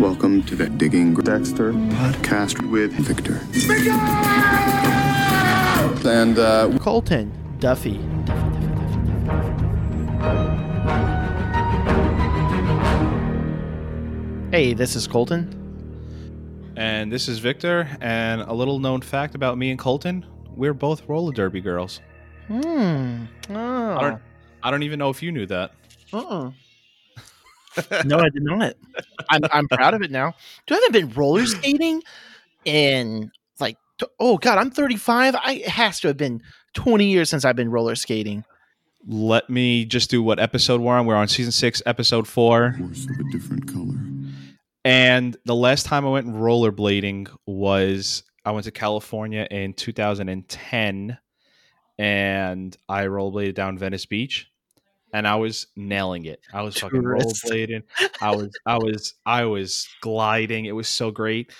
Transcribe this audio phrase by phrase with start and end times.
[0.00, 3.40] Welcome to the Digging Dexter podcast with Victor.
[6.08, 7.98] And uh, Colton Duffy.
[14.50, 15.56] Hey, this is Colton.
[16.76, 17.88] And this is Victor.
[18.00, 20.26] And a little known fact about me and Colton:
[20.56, 22.00] we're both roller derby girls.
[22.48, 23.24] Hmm.
[23.48, 23.98] I Oh.
[24.00, 24.22] don't,
[24.64, 25.70] I don't even know if you knew that.
[26.12, 26.50] Uh-uh.
[28.04, 28.74] No, I did not.
[29.28, 30.34] I'm I'm proud of it now.
[30.66, 32.02] Do I haven't been roller skating
[32.64, 33.76] in like
[34.18, 35.36] oh god, I'm 35.
[35.36, 36.42] I it has to have been
[36.74, 38.44] 20 years since I've been roller skating.
[39.06, 41.06] Let me just do what episode we're on.
[41.06, 42.70] We're on season six, episode four.
[42.72, 43.98] horse of a different color.
[44.84, 51.18] And the last time I went rollerblading was I went to California in 2010,
[51.98, 54.50] and I rollerbladed down Venice Beach,
[55.12, 56.40] and I was nailing it.
[56.52, 57.82] I was fucking rollerblading.
[58.20, 60.66] I was, I was, I was gliding.
[60.66, 61.52] It was so great.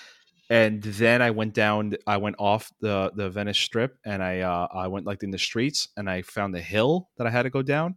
[0.49, 1.93] And then I went down.
[2.05, 5.37] I went off the the Venice Strip, and I uh, I went like in the
[5.37, 7.95] streets, and I found the hill that I had to go down,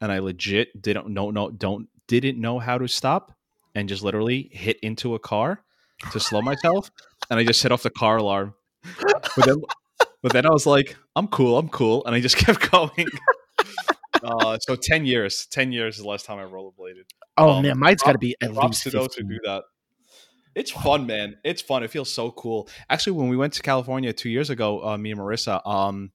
[0.00, 3.36] and I legit didn't know no don't didn't know how to stop
[3.74, 5.62] and just literally hit into a car
[6.10, 6.90] to slow myself
[7.30, 8.54] and I just set off the car alarm.
[9.36, 9.62] But then
[10.22, 13.08] but then I was like, I'm cool, I'm cool, and I just kept going.
[14.22, 15.46] Uh, so ten years.
[15.46, 17.04] Ten years is the last time I rollerbladed.
[17.36, 19.64] Oh Um, man, mine's got to be at Props least to those who do that.
[20.54, 21.36] It's fun, man.
[21.44, 21.82] It's fun.
[21.84, 22.68] It feels so cool.
[22.90, 26.10] Actually, when we went to California two years ago, uh, me and Marissa, um,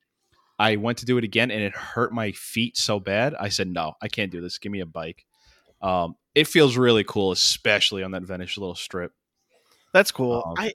[0.60, 3.36] I went to do it again, and it hurt my feet so bad.
[3.36, 4.58] I said, "No, I can't do this.
[4.58, 5.26] Give me a bike."
[5.82, 9.14] Um, it feels really cool, especially on that Venice little strip.
[9.94, 10.44] That's cool.
[10.46, 10.74] Um, I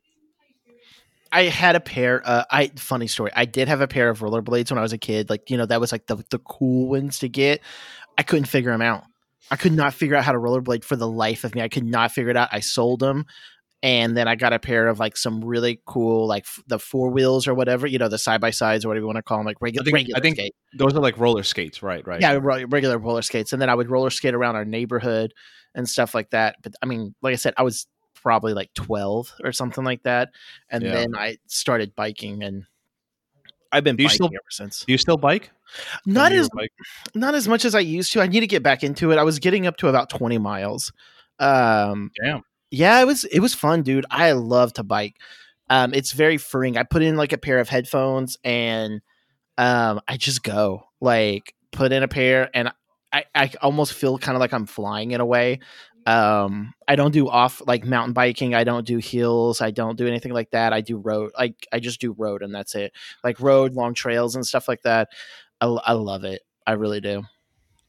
[1.31, 2.23] I had a pair.
[2.25, 3.31] Uh, I funny story.
[3.35, 5.29] I did have a pair of rollerblades when I was a kid.
[5.31, 7.61] Like you know, that was like the the cool ones to get.
[8.17, 9.05] I couldn't figure them out.
[9.51, 11.63] I could not figure out how to rollerblade for the life of me.
[11.63, 12.49] I could not figure it out.
[12.53, 13.27] I sold them,
[13.83, 17.11] and then I got a pair of like some really cool like f- the four
[17.11, 17.87] wheels or whatever.
[17.87, 19.83] You know, the side by sides or whatever you want to call them, like regular.
[19.83, 20.55] I think- regular I think- skate.
[20.77, 22.07] Those are like roller skates, right?
[22.07, 22.21] Right.
[22.21, 25.33] Yeah, ro- regular roller skates, and then I would roller skate around our neighborhood
[25.75, 26.57] and stuff like that.
[26.63, 27.87] But I mean, like I said, I was
[28.23, 30.31] probably like twelve or something like that,
[30.71, 30.93] and Yeah.
[30.93, 32.65] then I started biking, and
[33.73, 34.85] I've been Do biking still- ever since.
[34.85, 35.51] Do you still bike?
[36.07, 36.73] Not Send me your as bike.
[37.15, 38.21] not as much as I used to.
[38.23, 39.19] I need to get back into it.
[39.19, 40.93] I was getting up to about twenty miles.
[41.39, 42.43] Um, Damn.
[42.71, 44.07] yeah, it was it was fun, dude.
[44.11, 45.17] I love to bike.
[45.71, 46.79] Um, it's very freeing.
[46.79, 49.03] I put in like a pair of headphones and
[49.59, 52.73] um, I just go like put in a pair and
[53.13, 55.61] I, I almost feel kind of like I'm flying in a way.
[56.09, 58.55] Um, I don't do off like mountain biking.
[58.55, 59.61] I don't do hills.
[59.61, 60.73] I don't do anything like that.
[60.73, 61.33] I do road.
[61.39, 62.93] Like I just do road and that's it.
[63.23, 65.09] Like road, long trails and stuff like that.
[65.61, 66.41] I, I love it.
[66.67, 67.25] I really do.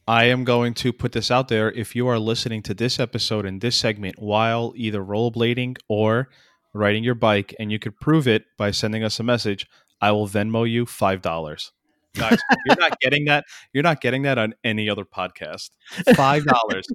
[0.06, 1.72] I am going to put this out there.
[1.72, 6.28] If you are listening to this episode and this segment while either rollerblading or
[6.74, 9.66] riding your bike, and you could prove it by sending us a message,
[10.02, 11.72] I will Venmo you five dollars.
[12.16, 13.46] Guys, you're not getting that.
[13.72, 15.70] You're not getting that on any other podcast.
[16.16, 16.88] Five dollars.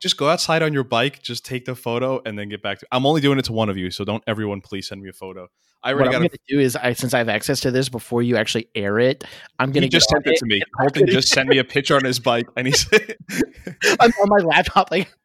[0.00, 2.86] Just go outside on your bike, just take the photo, and then get back to.
[2.90, 5.12] I'm only doing it to one of you, so don't everyone please send me a
[5.12, 5.48] photo.
[5.82, 6.30] I What already I'm got.
[6.30, 8.98] going to do is, I since I have access to this before you actually air
[8.98, 9.24] it,
[9.58, 10.60] I'm gonna just send it to me.
[10.78, 12.86] Colton just sent me a picture on his bike, and he's.
[14.00, 14.90] I'm on my laptop.
[14.90, 15.10] Like,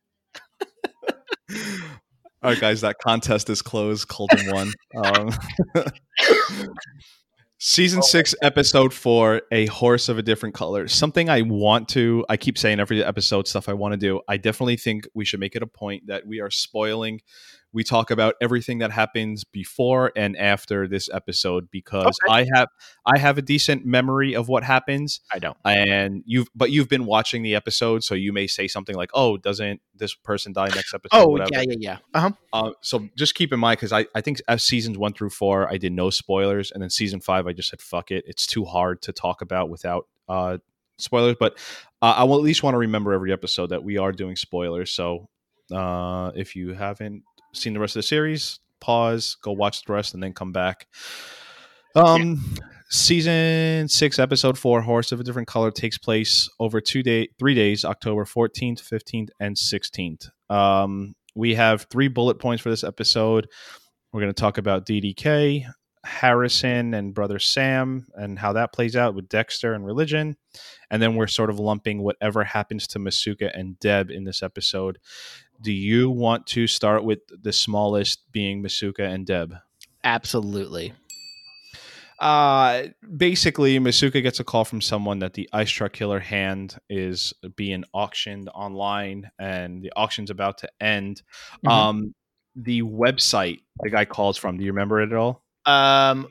[2.43, 4.07] All right, guys, that contest is closed.
[4.07, 4.71] Colton won.
[4.95, 5.31] Um,
[7.57, 10.87] season oh, six, episode four, a horse of a different color.
[10.87, 12.25] Something I want to.
[12.29, 14.21] I keep saying every episode stuff I want to do.
[14.27, 17.21] I definitely think we should make it a point that we are spoiling.
[17.75, 22.33] We talk about everything that happens before and after this episode because Okay.
[22.33, 22.69] I have
[23.05, 25.57] I have a decent memory of what happens I don't.
[25.65, 29.37] and you've but you've been watching the episode so you may say something like oh
[29.37, 31.49] doesn't this person die next episode Oh whatever.
[31.53, 31.97] yeah, yeah, yeah.
[32.13, 32.31] Uh huh.
[32.53, 35.69] Uh, so just keep in mind because I, I think as seasons one through four
[35.71, 38.65] I did no spoilers and then season five I just said fuck it it's too
[38.65, 40.57] hard to talk about without uh,
[40.97, 41.57] spoilers but
[42.01, 44.91] uh, I will at least want to remember every episode that we are doing spoilers
[44.91, 45.27] so
[45.73, 47.23] uh, if you haven't
[47.57, 50.87] seen the rest of the series pause go watch the rest and then come back.
[51.95, 52.43] Um
[52.89, 57.55] season six episode four horse of a different color takes place over two day three
[57.55, 63.47] days october 14th 15th and 16th um we have three bullet points for this episode.
[64.11, 65.65] We're going to talk about ddk
[66.05, 70.37] harrison and brother sam and how that plays out with dexter and religion.
[70.91, 74.99] And then we're sort of lumping whatever happens to masuka and deb in this episode
[75.61, 79.55] do you want to start with the smallest being masuka and deb
[80.03, 80.93] Absolutely.
[82.19, 82.83] Uh,
[83.17, 87.83] basically, Masuka gets a call from someone that the Ice Truck Killer hand is being
[87.93, 91.21] auctioned online, and the auction's about to end.
[91.65, 91.71] Mhm.
[91.71, 92.15] Um,
[92.55, 94.57] the website the guy calls from.
[94.57, 95.43] Do you remember it at all?
[95.65, 96.27] Um,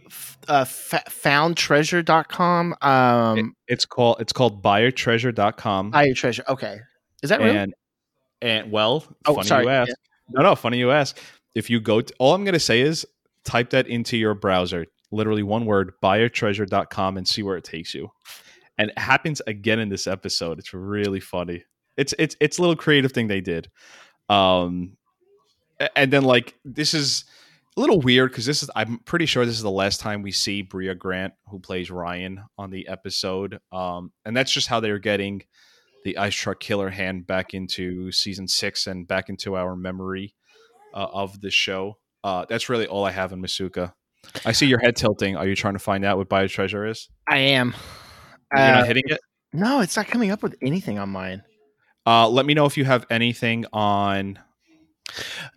[0.49, 2.77] uh, f- foundtreasure.com.
[2.81, 5.91] Um, It- it's called it's called buyertreasure.com.
[5.93, 6.44] I treasure.
[6.49, 6.79] Okay,
[7.23, 7.67] is that real?
[8.44, 9.64] And well, Oh, funny sorry.
[9.64, 9.93] you ask.
[10.29, 11.19] No, no, funny you ask.
[11.55, 13.06] If you go, to, all I'm going to say is
[13.44, 18.11] type that into your browser, literally one word, buyertreasure.com, and see where it takes you.
[18.76, 20.58] And it happens again in this episode.
[20.58, 21.64] It's really funny.
[21.96, 23.70] It's it's it's a little creative thing they did.
[24.29, 24.96] Um,
[25.96, 27.25] and then like this is
[27.76, 30.32] a little weird because this is I'm pretty sure this is the last time we
[30.32, 33.61] see Brea Grant, who plays Ryan, on the episode.
[33.73, 35.43] Um, and that's just how they're getting
[36.05, 40.35] the Ice Truck Killer hand back into season six and back into our memory
[40.95, 41.99] uh, of the show.
[42.23, 43.93] Uh, that's really all I have in Masuka.
[44.47, 45.37] I see your head tilting.
[45.37, 47.09] Are you trying to find out what Bio Treasure is?
[47.29, 47.75] I am.
[48.55, 49.21] You're Uh, not hitting it.
[49.53, 51.43] no, it's not coming up with anything on mine.
[52.06, 54.39] Uh, let me know if you have anything on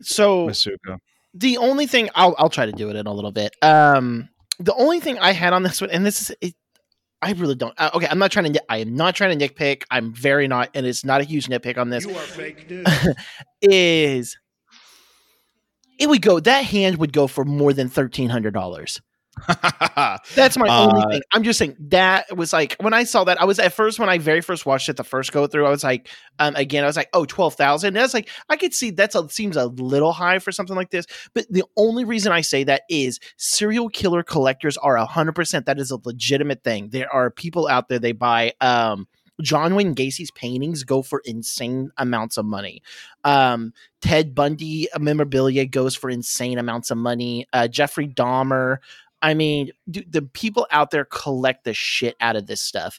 [0.02, 0.98] So Masuka.
[1.34, 3.54] the only thing I'll I'll try to do it in a little bit.
[3.62, 4.30] Um,
[4.60, 6.56] the only thing I had on this one, and this is it,
[7.22, 7.74] I really don't.
[7.78, 8.64] Uh, okay, I'm not trying to.
[8.72, 9.84] I am not trying to nitpick.
[9.90, 12.06] I'm very not, and it's not a huge nitpick on this.
[12.06, 12.86] You are fake news.
[13.62, 14.38] is
[16.00, 19.02] it would go that hand would go for more than thirteen hundred dollars.
[20.36, 21.22] That's my only Uh, thing.
[21.34, 24.10] I'm just saying that was like when I saw that, I was at first when
[24.10, 26.88] I very first watched it, the first go through, I was like, um, again, I
[26.88, 27.90] was like, oh, 12,000.
[27.90, 30.76] And I was like, I could see that's a seems a little high for something
[30.76, 31.06] like this.
[31.34, 35.66] But the only reason I say that is serial killer collectors are 100%.
[35.66, 36.90] That is a legitimate thing.
[36.90, 39.08] There are people out there, they buy, um,
[39.40, 42.82] John Wayne Gacy's paintings go for insane amounts of money.
[43.24, 47.46] Um, Ted Bundy memorabilia goes for insane amounts of money.
[47.54, 48.78] Uh, Jeffrey Dahmer,
[49.28, 52.98] I mean, the people out there collect the shit out of this stuff.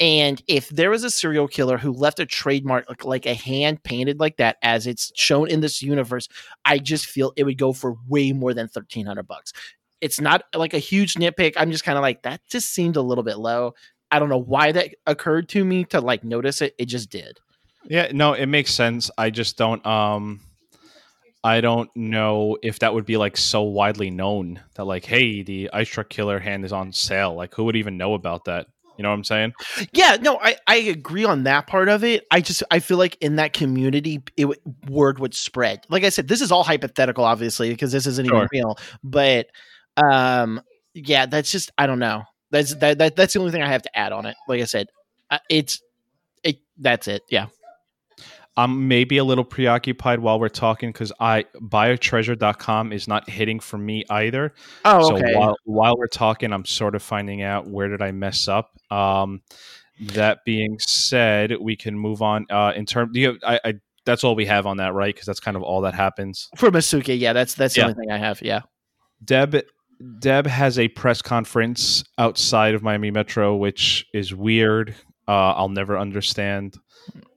[0.00, 3.82] And if there was a serial killer who left a trademark like, like a hand
[3.82, 6.28] painted like that, as it's shown in this universe,
[6.64, 9.52] I just feel it would go for way more than thirteen hundred bucks.
[10.00, 11.52] It's not like a huge nitpick.
[11.58, 12.40] I'm just kind of like that.
[12.48, 13.74] Just seemed a little bit low.
[14.10, 16.74] I don't know why that occurred to me to like notice it.
[16.78, 17.38] It just did.
[17.84, 19.10] Yeah, no, it makes sense.
[19.18, 20.40] I just don't um
[21.46, 25.70] I don't know if that would be like so widely known that like, hey, the
[25.72, 27.34] ice truck killer hand is on sale.
[27.34, 28.66] Like who would even know about that?
[28.98, 29.52] You know what I'm saying?
[29.92, 32.24] Yeah, no, I, I agree on that part of it.
[32.32, 34.48] I just I feel like in that community, it
[34.88, 35.84] word would spread.
[35.88, 38.76] Like I said, this is all hypothetical, obviously, because this isn't even real.
[39.04, 39.46] But
[39.96, 40.60] um,
[40.94, 42.24] yeah, that's just I don't know.
[42.50, 44.36] That's that, that that's the only thing I have to add on it.
[44.48, 44.88] Like I said,
[45.48, 45.80] it's
[46.42, 46.58] it.
[46.76, 47.22] That's it.
[47.30, 47.46] Yeah.
[48.58, 53.76] I'm maybe a little preoccupied while we're talking because I biotreasure.com is not hitting for
[53.78, 54.54] me either.
[54.84, 55.34] Oh, so okay.
[55.34, 58.70] while while we're talking, I'm sort of finding out where did I mess up.
[58.90, 59.42] Um,
[60.00, 62.46] that being said, we can move on.
[62.50, 63.74] Uh, in terms, do you, I, I
[64.04, 65.14] that's all we have on that, right?
[65.14, 66.48] Because that's kind of all that happens.
[66.56, 67.86] For Masuka, yeah, that's that's the Yeah.
[67.88, 68.40] only thing I have.
[68.42, 68.60] Yeah.
[69.24, 69.62] Deb
[70.18, 74.94] Deb has a press conference outside of Miami Metro, which is weird.
[75.28, 76.76] Uh, I'll never understand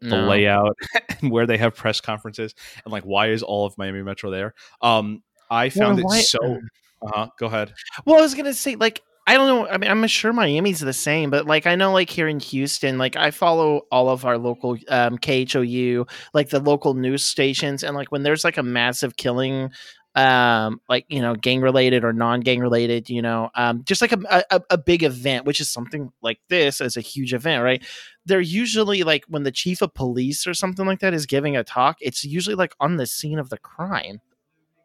[0.01, 0.27] the No.
[0.27, 0.77] layout
[1.21, 2.53] and where they have press conferences
[2.83, 4.53] and like why is all of Miami Metro there.
[4.81, 6.59] Um, I found Well, why- it so.
[7.01, 7.73] Uh-huh, go ahead.
[8.05, 9.67] Well, I was gonna say, like, I don't know.
[9.69, 12.97] I mean, I'm sure Miami's the same, but like, I know, like here in Houston,
[12.97, 17.95] like I follow all of our local um, KHOU, like the local news stations, and
[17.95, 19.69] like when there's like a massive killing,
[20.15, 24.11] um, like you know, gang related or non gang related, you know, um, just like
[24.11, 27.83] a, a a big event, which is something like this as a huge event, right?
[28.25, 31.63] They're usually like when the chief of police or something like that is giving a
[31.63, 34.21] talk, it's usually like on the scene of the crime,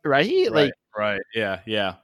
[0.05, 0.53] right?
[0.53, 1.21] Like, right.
[1.35, 1.61] Yeah.
[1.67, 1.95] Yeah.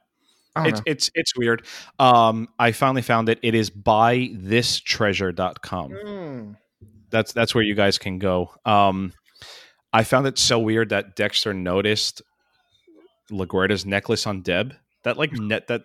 [0.57, 0.83] It's know.
[0.85, 1.65] it's it's weird.
[1.97, 3.39] Um, I finally found it.
[3.41, 5.91] It is buythistreasure.com.
[5.91, 6.57] Mm.
[7.09, 8.51] That's that's where you guys can go.
[8.65, 9.13] Um,
[9.93, 12.21] I found it so weird that Dexter noticed
[13.31, 14.73] LaGuardia's necklace on Deb.
[15.03, 15.83] That like net that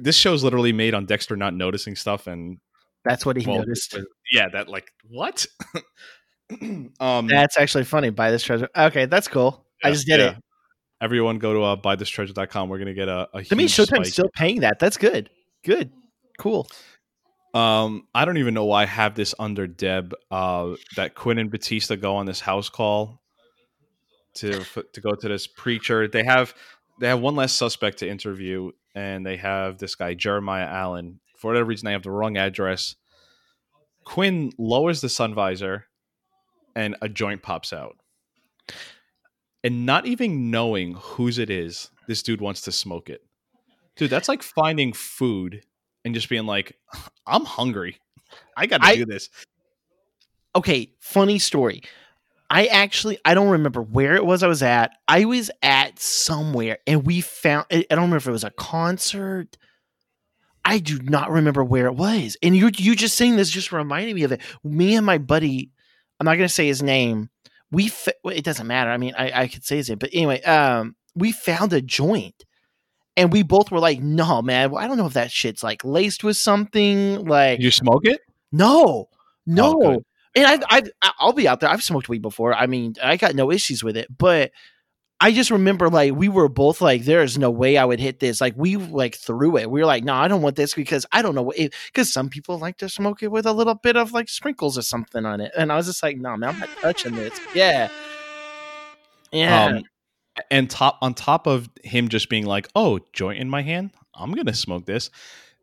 [0.00, 2.58] this show's literally made on Dexter not noticing stuff and
[3.04, 3.98] That's what he well, noticed.
[4.32, 5.46] Yeah, that like what?
[7.00, 8.10] um, That's actually funny.
[8.10, 8.68] Buy this treasure.
[8.76, 9.64] Okay, that's cool.
[9.82, 10.30] I just did yeah.
[10.30, 10.36] it.
[11.00, 12.68] Everyone go to uh, buythistreasure.com.
[12.68, 14.06] We're gonna get a, a To me, huge Showtime's spike.
[14.06, 14.78] still paying that.
[14.78, 15.28] That's good.
[15.64, 15.90] Good.
[16.38, 16.68] Cool.
[17.52, 20.14] Um, I don't even know why I have this under Deb.
[20.30, 23.20] Uh, that Quinn and Batista go on this house call
[24.34, 26.08] to to go to this preacher.
[26.08, 26.54] They have
[27.00, 31.20] they have one less suspect to interview, and they have this guy Jeremiah Allen.
[31.36, 32.96] For whatever reason, they have the wrong address.
[34.04, 35.86] Quinn lowers the sun visor,
[36.76, 37.96] and a joint pops out.
[39.62, 43.22] And not even knowing whose it is, this dude wants to smoke it.
[43.96, 45.62] Dude, that's like finding food
[46.04, 46.76] and just being like,
[47.26, 47.96] I'm hungry.
[48.56, 49.30] I got to do this.
[50.54, 51.82] okay, funny story.
[52.54, 54.92] I actually I don't remember where it was I was at.
[55.08, 58.50] I was at somewhere and we found I I don't remember if it was a
[58.50, 59.58] concert.
[60.64, 62.36] I do not remember where it was.
[62.44, 64.40] And you you just saying this just reminded me of it.
[64.62, 65.72] Me and my buddy,
[66.20, 67.28] I'm not going to say his name.
[67.72, 68.88] We fa- it doesn't matter.
[68.88, 72.44] I mean, I, I could say his name, but anyway, um, we found a joint,
[73.16, 75.84] and we both were like, "No, man, well, I don't know if that shit's like
[75.84, 78.20] laced with something." Like, You smoke it?
[78.52, 79.08] no,
[79.44, 79.80] no.
[79.82, 80.04] Oh.
[80.34, 81.70] And I've, I've, I'll be out there.
[81.70, 82.54] I've smoked weed before.
[82.54, 84.52] I mean, I got no issues with it, but
[85.20, 88.20] I just remember like we were both like, there is no way I would hit
[88.20, 88.40] this.
[88.40, 89.70] Like we like threw it.
[89.70, 91.56] We were like, no, I don't want this because I don't know what.
[91.56, 94.82] Because some people like to smoke it with a little bit of like sprinkles or
[94.82, 97.38] something on it, and I was just like, no, man, I'm not touching this.
[97.54, 97.88] Yeah,
[99.32, 99.66] yeah.
[99.66, 99.82] Um,
[100.50, 104.32] and top on top of him just being like, "Oh, joint in my hand, I'm
[104.32, 105.10] gonna smoke this."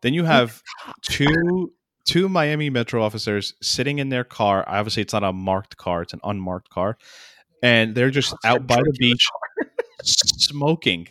[0.01, 0.63] Then you have
[1.01, 1.71] two
[2.05, 4.63] two Miami Metro officers sitting in their car.
[4.67, 6.98] Obviously, it's not a marked car; it's an unmarked car,
[7.63, 9.27] and they're just out by the beach
[10.03, 11.08] smoking.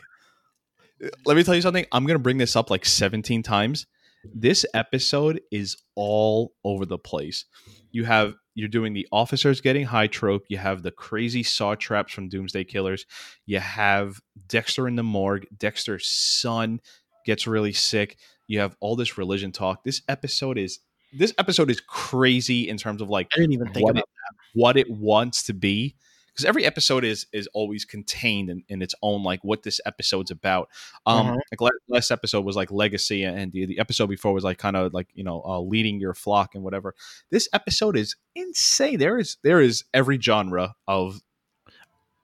[1.04, 1.86] Uh, let me tell you something.
[1.92, 3.86] I'm gonna bring this up like 17 times.
[4.34, 7.46] This episode is all over the place.
[7.90, 10.44] You have you're doing the officers getting high trope.
[10.48, 13.06] You have the crazy saw traps from Doomsday Killers.
[13.46, 15.46] You have Dexter in the morgue.
[15.56, 16.80] Dexter's son
[17.24, 18.18] gets really sick.
[18.50, 19.84] You have all this religion talk.
[19.84, 20.80] This episode is
[21.12, 24.36] this episode is crazy in terms of like I didn't even think what about it,
[24.54, 25.94] what it wants to be
[26.26, 30.32] because every episode is is always contained in, in its own like what this episode's
[30.32, 30.68] about
[31.06, 31.38] um Mhm.
[31.52, 34.76] like la- last episode was like legacy and the, the episode before was like kind
[34.76, 36.94] of like you know uh, leading your flock and whatever
[37.30, 41.20] this episode is insane there is there is every genre of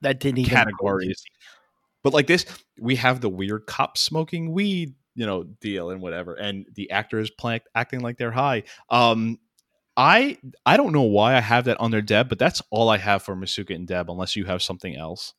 [0.03, 0.19] that.
[0.19, 1.23] Didn't even categories
[2.03, 2.47] but like this
[2.81, 7.19] we have the weird cop smoking weed you know deal and whatever and the actor
[7.19, 9.39] is playing acting like they're high um
[9.97, 13.23] i i don't know why i have that under deb but that's all i have
[13.23, 15.35] for masuka and deb unless you have something else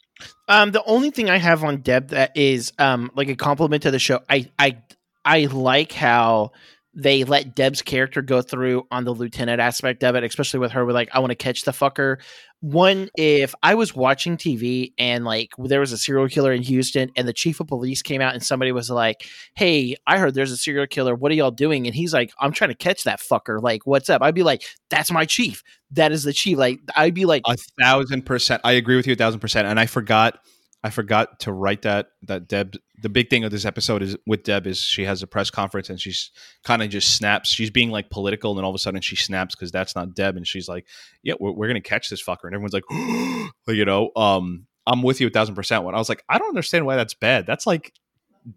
[0.48, 3.91] Um, the only thing I have on Deb that is um like a compliment to
[3.91, 4.19] the show.
[4.27, 4.77] I I
[5.24, 6.53] I like how
[6.97, 10.83] they let Deb's character go through on the lieutenant aspect of it, especially with her
[10.83, 12.17] with like I want to catch the fucker.
[12.61, 17.11] One, if I was watching TV and like there was a serial killer in Houston
[17.15, 20.51] and the chief of police came out and somebody was like, "Hey, I heard there's
[20.51, 21.13] a serial killer.
[21.13, 23.61] What are y'all doing?" and he's like, "I'm trying to catch that fucker.
[23.61, 25.61] Like, what's up?" I'd be like, "That's my chief.
[25.91, 29.13] That is the chief." Like, I'd be like, a thousand percent i agree with you
[29.13, 30.39] a thousand percent and i forgot
[30.84, 34.43] i forgot to write that that deb the big thing of this episode is with
[34.43, 36.31] deb is she has a press conference and she's
[36.63, 39.15] kind of just snaps she's being like political and then all of a sudden she
[39.15, 40.86] snaps because that's not deb and she's like
[41.24, 42.74] yeah we're, we're gonna catch this fucker and everyone's
[43.67, 46.38] like you know um i'm with you a thousand percent when i was like i
[46.38, 47.93] don't understand why that's bad that's like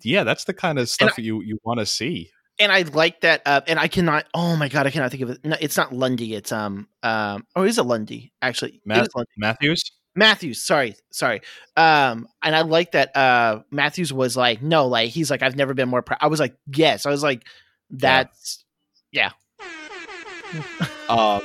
[0.03, 3.41] yeah that's the kind of stuff you you want to see and I like that.
[3.47, 4.27] Uh, and I cannot.
[4.35, 5.39] Oh my god, I cannot think of it.
[5.43, 6.35] No, it's not Lundy.
[6.35, 7.47] It's um um.
[7.57, 8.35] Oh, is it Lundy?
[8.43, 9.31] Actually, it Lundy.
[9.39, 9.83] matthews
[10.15, 10.61] Matthews.
[10.63, 11.41] Sorry, sorry.
[11.77, 13.17] Um, and I like that.
[13.17, 16.19] Uh, Matthews was like, no, like he's like, I've never been more proud.
[16.21, 17.07] I was like, yes.
[17.07, 17.47] I was like,
[17.91, 18.65] that's
[19.13, 19.31] yeah.
[21.09, 21.41] uh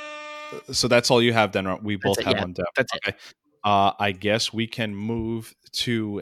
[0.71, 1.83] so that's all you have then right?
[1.83, 2.41] we both it, have yeah.
[2.41, 3.15] one that's it.
[3.63, 6.21] Uh, I guess we can move to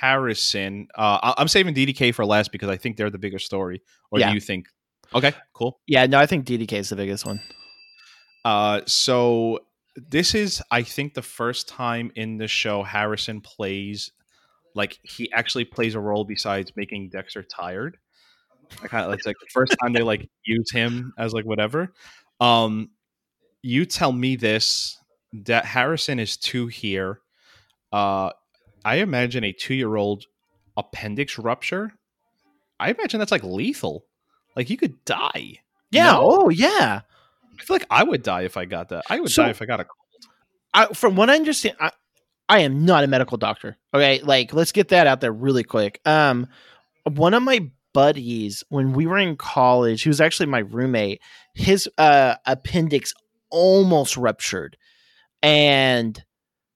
[0.00, 0.88] Harrison.
[0.94, 3.80] Uh, I'm saving DDK for last because I think they're the bigger story.
[4.10, 4.28] Or Yeah.
[4.28, 4.68] do you think?
[5.14, 5.80] Okay, cool.
[5.86, 7.40] Yeah, no, I think DDK is the biggest one.
[8.44, 9.60] Uh, so
[9.96, 14.12] this is, I think, the first time in the show Harrison plays
[14.74, 17.96] like he actually plays a role besides making Dexter tired.
[18.82, 21.92] I kind of it's like the first time they like use him as like whatever.
[22.40, 22.90] Um,
[23.62, 24.98] you tell me this
[25.32, 27.20] that Harrison is two here.
[27.92, 28.30] Uh,
[28.84, 30.24] I imagine a two year old
[30.76, 31.92] appendix rupture.
[32.80, 34.04] I imagine that's like lethal.
[34.56, 35.60] Like you could die.
[35.90, 36.12] Yeah.
[36.12, 36.20] No?
[36.22, 37.02] Oh, yeah.
[37.60, 39.04] I feel like I would die if I got that.
[39.10, 39.86] I would So- die if I got a
[40.76, 41.92] I, from what I understand, I,
[42.48, 43.76] I am not a medical doctor.
[43.94, 46.00] Okay, like let's get that out there really quick.
[46.04, 46.48] Um,
[47.04, 51.20] one of my buddies when we were in college, he was actually my roommate.
[51.54, 53.12] His uh, appendix
[53.50, 54.76] almost ruptured,
[55.42, 56.20] and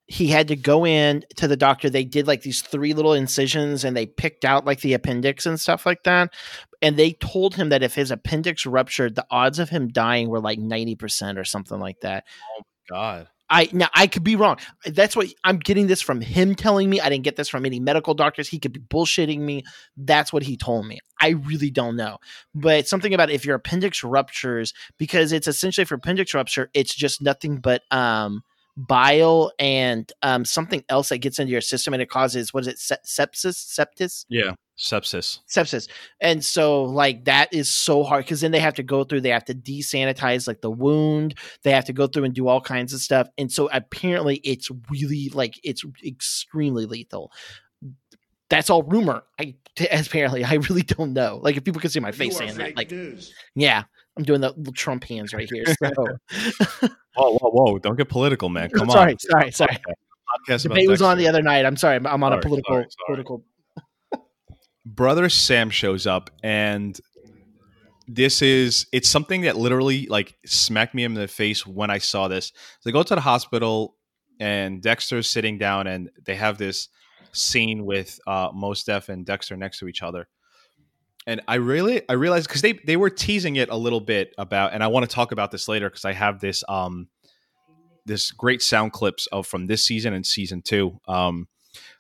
[0.09, 1.91] he had to go in to the doctor.
[1.91, 5.61] They did like these three little incisions, and they picked out like the appendix and
[5.61, 6.33] stuff like that.
[6.81, 10.41] And they told him that if his appendix ruptured, the odds of him dying were
[10.41, 12.25] like ninety percent or something like that.
[12.59, 13.29] Oh my God.
[13.51, 14.57] I now I could be wrong.
[14.87, 17.01] That's what I'm getting this from him telling me.
[17.01, 18.49] I didn't get this from any medical doctors.
[18.49, 19.65] He could be bullshitting me.
[19.97, 21.01] That's what he told me.
[21.21, 22.19] I really don't know.
[22.55, 27.21] But something about if your appendix ruptures, because it's essentially for appendix rupture, it's just
[27.21, 28.43] nothing but um
[28.79, 32.69] bile and um, something else that gets into your system and it causes what is
[32.69, 34.25] it se- sepsis septis?
[34.29, 35.41] Yeah, sepsis.
[35.49, 35.89] sepsis.
[36.21, 39.31] And so like that is so hard because then they have to go through they
[39.31, 42.95] have to desanitize like the wound they have to go through and do all kinds
[42.95, 47.33] of stuff and so apparently it's really like it's extremely lethal.
[48.49, 49.25] That's all rumor.
[49.41, 49.57] I
[49.91, 51.41] apparently i really don't know.
[51.43, 52.93] Like if people can see my face saying that like
[53.57, 53.85] yeah
[54.19, 55.91] i'm doing the little trump hands right here so
[57.17, 57.79] Whoa, whoa, whoa!
[57.81, 58.71] Don't get political, man.
[58.71, 59.19] Come sorry on.
[59.19, 59.77] sorry sorry
[60.47, 62.75] Podcast about debate was on the other night i'm sorry i'm, I'm on a political
[62.75, 63.07] sorry, sorry.
[63.07, 63.45] political
[64.85, 66.99] brother Sam shows up and
[68.09, 72.27] this is it's something that literally like smacked me in the face when I saw
[72.27, 72.53] this.
[72.85, 73.97] They go to the hospital
[74.41, 76.89] and Dexter's sitting down and they have this
[77.33, 80.27] scene with uh Mos Def and Dexter next to each other.
[81.29, 84.73] And I really I realized because they they were teasing it a little bit about
[84.73, 87.09] and I want to talk about this later because I have this um
[88.07, 90.99] this great sound clips of from this season and season two.
[91.07, 91.47] Um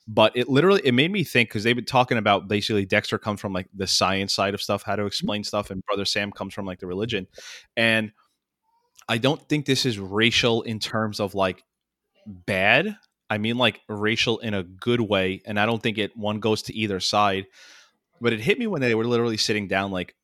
[0.08, 3.38] but it literally it made me think because they've been talking about basically Dexter comes
[3.38, 6.54] from like the science side of stuff, how to explain stuff, and brother Sam comes
[6.54, 7.26] from like the religion.
[7.76, 8.12] And
[9.10, 11.62] I don't think this is racial in terms of like
[12.26, 12.96] bad.
[13.28, 16.62] I mean like racial in a good way, and I don't think it one goes
[16.62, 17.44] to either side.
[18.20, 20.14] But it hit me when they were literally sitting down, like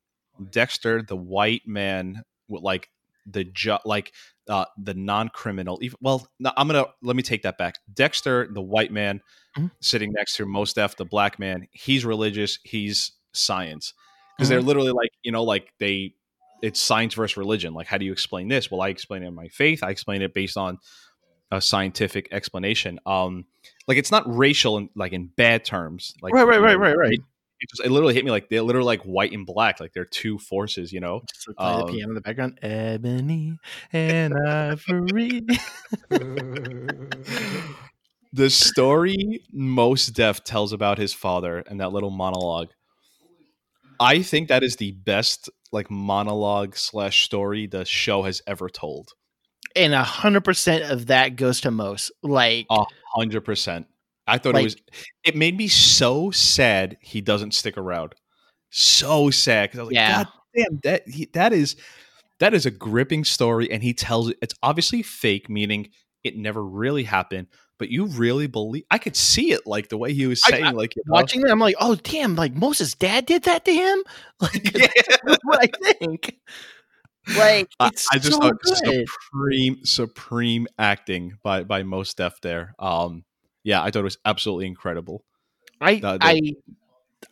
[0.51, 2.89] Dexter, the white man, with like
[3.25, 4.11] the ju- like
[4.47, 5.79] uh, the non-criminal.
[5.81, 7.75] Even, well, no, I'm gonna let me take that back.
[7.93, 9.21] Dexter, the white man,
[9.57, 9.71] Mhm.
[9.81, 11.67] sitting next to Mos Def, the black man.
[11.71, 12.59] He's religious.
[12.63, 13.93] He's science
[14.37, 16.13] because they're literally like you know like they
[16.61, 17.73] it's science versus religion.
[17.73, 18.69] Like how do you explain this?
[18.69, 19.81] Well, I explain it in my faith.
[19.83, 20.77] I explain it based on
[21.51, 22.99] a scientific explanation.
[23.05, 23.45] Um,
[23.87, 26.13] like it's not racial and like in bad terms.
[26.21, 27.19] Like Right, right, right, right, right.
[27.59, 29.79] It, just it literally hit me like they're literally like white and black.
[29.79, 30.91] Like they're two forces.
[30.91, 31.21] You know.
[31.33, 32.59] Just like Um, the piano in the background.
[32.61, 33.57] Ebony
[33.93, 35.41] and ivory.
[38.33, 42.69] the story Mos Def tells about his father and that little monologue.
[43.99, 49.13] I think that is the best like monologue slash story the show has ever told.
[49.75, 52.11] and a hundred percent of that goes to most.
[52.21, 52.83] Like, A
[53.15, 53.87] hundred percent.
[54.27, 54.75] I thought Like- it was.
[55.23, 58.13] It made me so sad he doesn't stick around.
[58.69, 60.23] So sad because I was like, Yeah.
[60.23, 61.75] God damn that he, that is
[62.39, 64.37] that is a gripping story, and he tells it.
[64.41, 65.89] It's obviously fake, meaning
[66.23, 67.47] it never really happened.
[67.77, 68.83] But you really believe?
[68.89, 71.13] I could see it, like the way he was saying, I- like you know?
[71.13, 72.35] watching it, I'm like, oh damn!
[72.35, 74.03] Like Moses' dad did that to him.
[74.41, 74.87] Like, Yeah.
[75.25, 76.37] that's what I think.
[77.37, 79.07] Like, I, it's I just so thought good.
[79.07, 82.75] supreme, supreme acting by by Mos Def there.
[82.79, 83.23] Um,
[83.65, 85.25] yeah, I thought it was absolutely incredible.
[85.81, 86.41] I, the- the- I,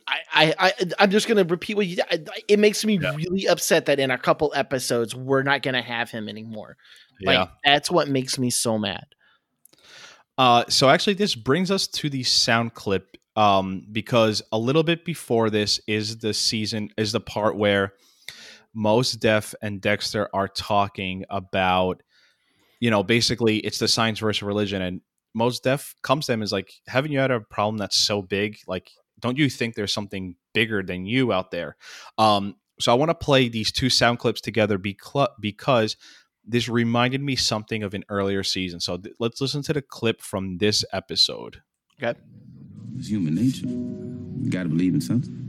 [0.08, 1.98] I, I, I, I'm just gonna repeat what you.
[2.12, 2.20] I,
[2.50, 3.16] it makes me Yeah.
[3.16, 6.76] really upset that in a couple episodes we're not gonna have him anymore.
[7.22, 7.48] Like, yeah.
[7.64, 9.06] that's what makes me so mad.
[10.38, 15.06] Uh, so actually, this brings us to the sound clip um, because a little bit
[15.06, 17.94] before this is the season is the part where
[18.74, 22.02] Mos Def and Dexter are talking about,
[22.80, 25.02] you know, basically it's the science versus religion, and
[25.34, 28.22] Mos Def comes to them and is like, "Haven't you had a problem that's so
[28.22, 28.58] big?
[28.68, 31.76] Like, don't you think there's something bigger than you out there?"
[32.18, 35.96] Um, so I want to play these two sound clips together because
[36.46, 38.80] this reminded me something of an earlier season.
[38.80, 41.62] So th- let's listen to the clip from this episode.
[42.02, 42.20] Okay.
[42.98, 43.68] It's human nature.
[43.68, 45.40] You gotta believe in something.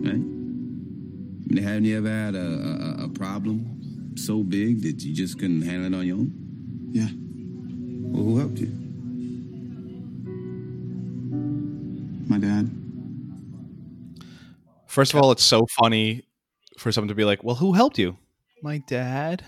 [0.00, 0.14] Right?
[0.14, 5.38] I mean, haven't you ever had a, a, a problem so big that you just
[5.38, 6.32] couldn't handle it on your own?
[6.92, 7.08] Yeah.
[8.12, 8.66] Well, who helped you?
[12.28, 12.70] My dad.
[14.86, 16.24] First of all, it's so funny
[16.78, 18.16] for someone to be like, "Well, who helped you?"
[18.62, 19.44] My dad.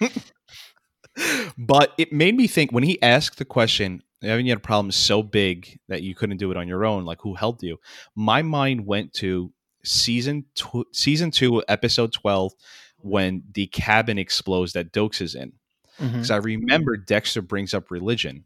[1.58, 4.90] but it made me think when he asked the question, "Haven't you had a problem
[4.90, 7.04] so big that you couldn't do it on your own?
[7.04, 7.78] Like, who helped you?"
[8.16, 9.52] My mind went to
[9.84, 12.52] season tw- season two, episode twelve,
[12.98, 15.52] when the cabin explodes that Doakes is in.
[16.00, 18.44] Because I remember Dexter brings up religion.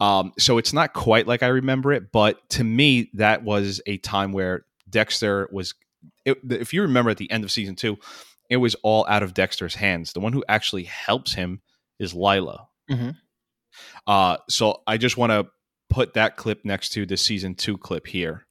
[0.00, 3.98] Um, so it's not quite like I remember it, but to me, that was a
[3.98, 5.74] time where Dexter was.
[6.24, 7.98] It, if you remember at the end of season two,
[8.48, 10.12] it was all out of Dexter's hands.
[10.12, 11.60] The one who actually helps him
[11.98, 12.66] is Lila.
[12.90, 13.16] Mhm.
[14.06, 15.46] Uh, so I just want to
[15.90, 18.46] put that clip next to the season two clip here.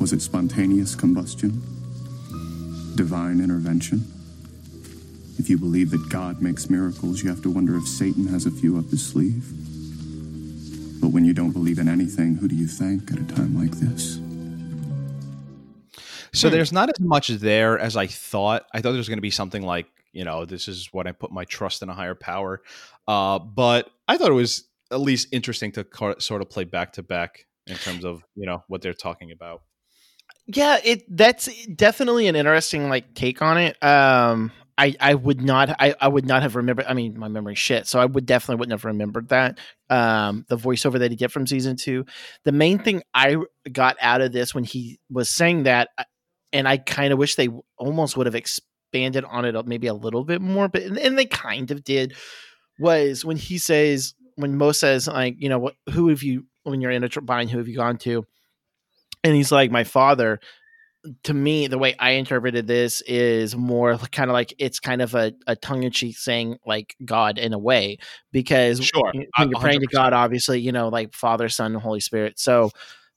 [0.00, 1.62] Was it spontaneous combustion?
[2.96, 4.04] Divine intervention?
[5.38, 8.50] If you believe that God makes miracles, you have to wonder if Satan has a
[8.50, 9.44] few up his sleeve.
[11.00, 13.72] But when you don't believe in anything, who do you thank at a time like
[13.72, 14.20] this?
[16.32, 16.54] So Hmm.
[16.54, 18.64] there's not as much there as I thought.
[18.72, 21.12] I thought there was going to be something like you know, this is what I
[21.12, 22.62] put my trust in a higher power.
[23.08, 26.92] Uh, but I thought it was at least interesting to car- sort of play back
[26.92, 29.62] to back in terms of you know what they're talking about.
[30.46, 33.82] Yeah, it that's definitely an interesting like take on it.
[33.82, 36.86] Um, I I would not I, I would not have remembered.
[36.88, 39.58] I mean, my memory shit, so I would definitely wouldn't have remembered that.
[39.88, 42.04] Um, the voiceover that he did from season two.
[42.44, 43.36] The main thing I
[43.70, 46.04] got out of this when he was saying that, uh,
[46.52, 50.24] and I kind of wish they almost would have expanded on it maybe a little
[50.24, 52.14] bit more, but and they kind of did.
[52.80, 56.80] Was when he says when Mo says like you know what who have you when
[56.80, 58.24] you're in a bind who have you gone to,
[59.22, 60.40] and he's like my father
[61.24, 65.14] to me, the way I interpreted this is more kind of like it's kind of
[65.14, 67.98] a, a tongue in cheek saying like God in a way,
[68.32, 69.12] because sure.
[69.12, 72.38] when you're praying to God, obviously, you know, like Father, Son, and Holy Spirit.
[72.38, 72.70] So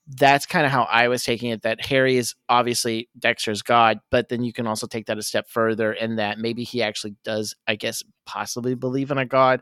[0.08, 4.30] that's kind of how I was taking it that Harry is obviously Dexter's God, but
[4.30, 7.56] then you can also take that a step further in that maybe he actually does,
[7.67, 9.62] I guess, possibly believe in a God.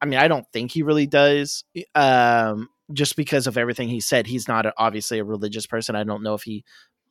[0.00, 1.64] I mean, I don't think he really does.
[1.94, 5.96] Um, just because of everything he said, he's not a, obviously a religious person.
[5.96, 6.64] I don't know if he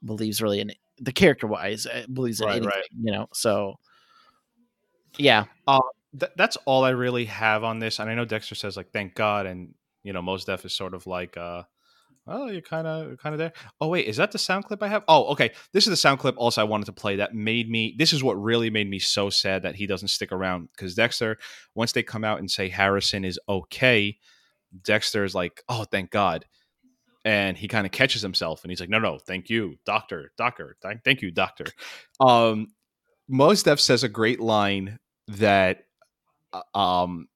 [0.04, 2.86] believes really in the character wise uh, believes in right, anything, right.
[3.02, 3.28] you know.
[3.34, 3.80] So
[5.18, 5.80] yeah, uh,
[6.20, 8.00] th- that's all I really have on this.
[8.00, 10.94] And I know Dexter says like thank God, and you know Mos Def is sort
[10.94, 11.64] of like uh
[12.28, 14.88] oh you're kind of kind of there oh wait is that the sound clip i
[14.88, 17.70] have oh okay this is the sound clip also i wanted to play that made
[17.70, 20.96] me this is what really made me so sad that he doesn't stick around because
[20.96, 21.38] dexter
[21.76, 24.18] once they come out and say harrison is okay
[24.84, 26.46] dexter is like oh thank god
[27.26, 30.76] and he kind of catches himself and he's like no no thank you doctor doctor
[31.04, 31.66] thank you doctor.
[32.20, 32.68] Um
[33.30, 35.86] Mos Def says a great line that
[36.52, 37.28] uh, um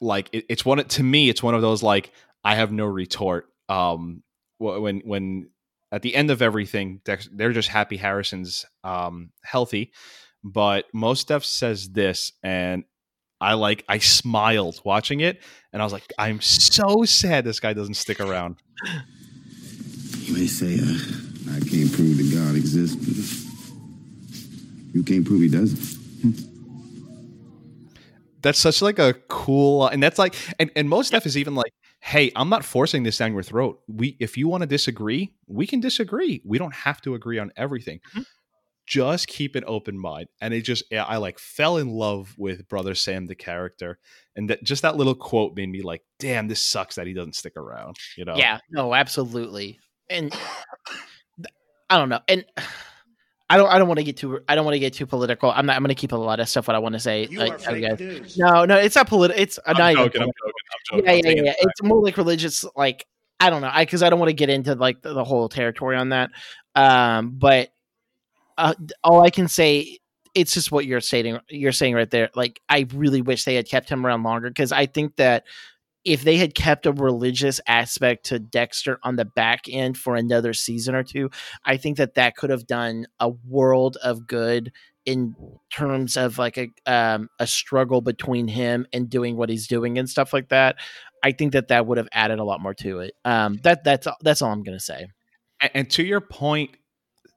[0.00, 3.46] like it, it's one to me it's one of those like i have no retort.
[3.68, 4.22] Um
[4.58, 5.50] when when
[5.92, 9.92] at the end of everything they're just happy harrison's um healthy.
[10.46, 12.84] But Mos Def says this and
[13.40, 17.72] i like i smiled watching it and i was like i'm so sad this guy
[17.72, 18.56] doesn't stick around
[20.24, 23.16] you may say uh, I can't prove that God exists, but
[24.94, 26.48] you can't prove he doesn't.
[28.40, 31.72] That's such like a cool, and that's like, and, and Mos Def is even like,
[32.00, 33.80] hey, I'm not forcing this down your throat.
[33.88, 36.42] We, if you want to disagree, we can disagree.
[36.44, 38.00] We don't have to agree on everything.
[38.10, 38.22] Mm-hmm.
[38.86, 40.28] Just keep an open mind.
[40.42, 43.98] And it just, I like fell in love with Brother Sam, the character,
[44.36, 47.36] and that just that little quote made me like, damn, this sucks that he doesn't
[47.36, 47.96] stick around.
[48.18, 48.36] You know?
[48.36, 49.78] Yeah, no, absolutely
[50.10, 50.34] and
[51.90, 52.44] I don't know, and
[53.50, 55.50] I don't I don't want to get too I don't want to get too political.
[55.50, 57.26] I'm not I'm going to keep a lot of stuff what I want to say.
[57.26, 58.38] You are fake news.
[58.38, 59.40] No, no, it's not political.
[59.40, 61.24] It's I'm not joking, I'm joking, I'm joking.
[61.24, 61.54] Yeah, yeah, yeah.
[61.60, 62.64] It's more like religious.
[62.76, 63.06] Like
[63.40, 65.48] I don't know, I because I don't want to get into like the, the, whole
[65.48, 66.30] territory on that.
[66.74, 67.70] Um, but
[68.56, 69.98] uh, all I can say
[70.34, 73.68] it's just what you're stating you're saying right there like i really wish they had
[73.68, 75.44] kept him around longer because i think that
[76.04, 80.52] if they had kept a religious aspect to Dexter on the back end for another
[80.52, 81.30] season or two,
[81.64, 84.72] I think that that could have done a world of good
[85.06, 85.34] in
[85.70, 90.08] terms of like a um, a struggle between him and doing what he's doing and
[90.08, 90.76] stuff like that.
[91.22, 93.14] I think that that would have added a lot more to it.
[93.24, 95.06] Um, that that's that's all I'm gonna say.
[95.60, 96.76] And, and to your point,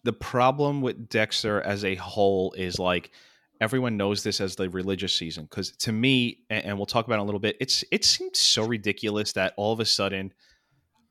[0.03, 3.11] the problem with Dexter as a whole is like
[3.61, 7.21] everyone knows this as the religious season because to me and, we'll talk about it
[7.21, 10.33] a little bit it's it seems so ridiculous that all of a sudden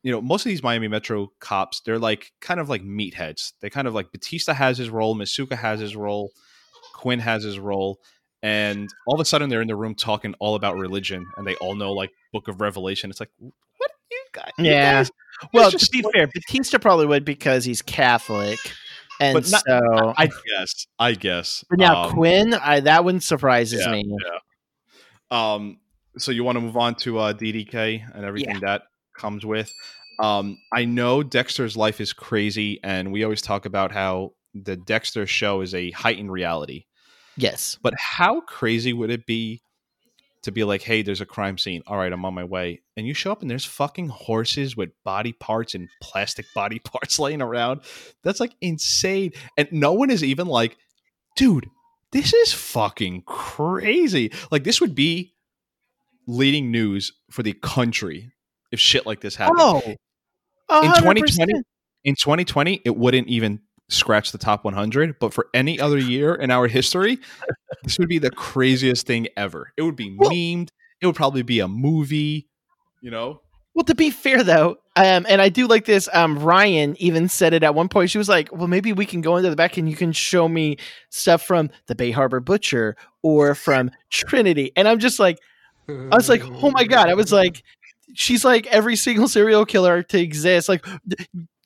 [0.02, 3.52] you know most of these miami metro cops they're like kind of like meatheads.
[3.60, 6.30] They kind of like batista has his role masuka has his role
[6.94, 8.00] quinn has his role
[8.42, 11.56] and all of a sudden they're in the room talking all about religion and they
[11.56, 13.10] all know like book of revelation.
[13.10, 13.90] It's like what?
[14.10, 14.64] You guys yeah.
[14.64, 15.10] you guys,
[15.52, 16.28] well to be fair.
[16.28, 18.58] Batista probably would because he's catholic
[19.20, 20.26] and but not, so I
[20.58, 21.64] guess, I guess.
[21.68, 24.16] But now um, Quinn, I, that one surprises yeah, me.
[24.24, 25.52] Yeah.
[25.52, 25.78] Um.
[26.18, 28.60] So you want to move on to uh, DDK and everything yeah.
[28.60, 28.82] that
[29.16, 29.72] comes with.
[30.20, 30.58] Um.
[30.72, 35.60] I know Dexter's life is crazy, and we always talk about how the Dexter show
[35.60, 36.84] is a heightened reality.
[37.36, 37.78] Yes.
[37.82, 39.60] But how crazy would it be
[40.46, 41.82] to be like, hey, there's a crime scene.
[41.86, 42.80] All right, I'm on my way.
[42.96, 47.18] And you show up and there's fucking horses with body parts and plastic body parts
[47.18, 47.82] laying around.
[48.24, 49.32] That's like insane.
[49.56, 50.76] And no one is even like,
[51.36, 51.68] dude,
[52.12, 54.32] this is fucking crazy.
[54.50, 55.34] Like, this would be
[56.26, 58.32] leading news for the country
[58.72, 59.58] if shit like this happened.
[59.60, 59.82] Oh,
[60.70, 60.84] 100%.
[60.84, 61.52] in 2020,
[62.04, 66.50] in 2020, it wouldn't even scratch the top 100, but for any other year in
[66.50, 67.18] our history,
[67.82, 69.72] this would be the craziest thing ever.
[69.76, 70.70] It would be well, memed.
[71.00, 72.48] It would probably be a movie,
[73.00, 73.40] you know?
[73.74, 76.08] Well, to be fair though, um, and I do like this.
[76.14, 78.08] Um, Ryan even said it at one point.
[78.08, 80.48] She was like, "Well, maybe we can go into the back and you can show
[80.48, 80.78] me
[81.10, 85.38] stuff from the Bay Harbor Butcher or from Trinity." And I'm just like,
[85.90, 87.62] I was like, "Oh my god!" I was like,
[88.14, 90.86] "She's like every single serial killer to exist." Like,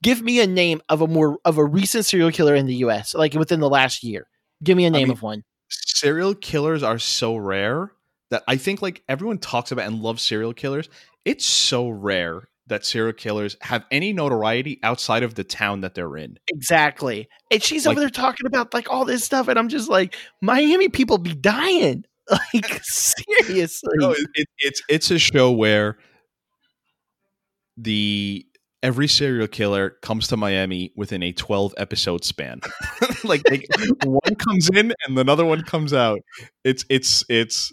[0.03, 3.15] give me a name of a more of a recent serial killer in the U.S.
[3.15, 4.27] Like within the last year.
[4.63, 5.43] Give me a name mean, of one.
[5.69, 7.93] serial killers are so rare
[8.31, 10.89] that I think like everyone talks about and loves serial killers.
[11.25, 16.17] It's so rare that serial killers have any notoriety outside of the town that they're
[16.17, 16.39] in.
[16.49, 17.29] Exactly.
[17.51, 20.15] And she's Like- over there talking about like all this stuff, and I'm just like,
[20.41, 22.05] Miami people be dying.
[22.55, 23.91] Like seriously.
[23.97, 25.99] No, it, it, it's it's a show where
[27.77, 28.47] the
[28.83, 32.61] every serial killer comes to Miami within a 12 episode span.
[33.25, 33.63] like they,
[34.05, 36.21] one comes in and another one comes out.
[36.65, 37.73] It's it's it's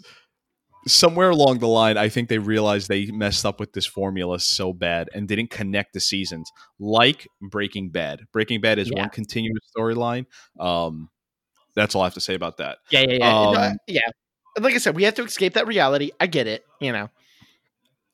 [0.86, 4.72] somewhere along the line I think they realized they messed up with this formula so
[4.72, 8.22] bad and didn't connect the seasons like Breaking Bad.
[8.32, 9.00] Breaking Bad is Yeah.
[9.00, 10.26] one continuous storyline.
[10.58, 11.10] Um
[11.74, 12.78] that's all I have to say about that.
[12.90, 13.38] yeah, yeah, yeah.
[13.68, 14.00] Um, yeah.
[14.58, 16.10] Like I said, we have to escape that reality.
[16.18, 16.64] I get it.
[16.80, 17.08] You know.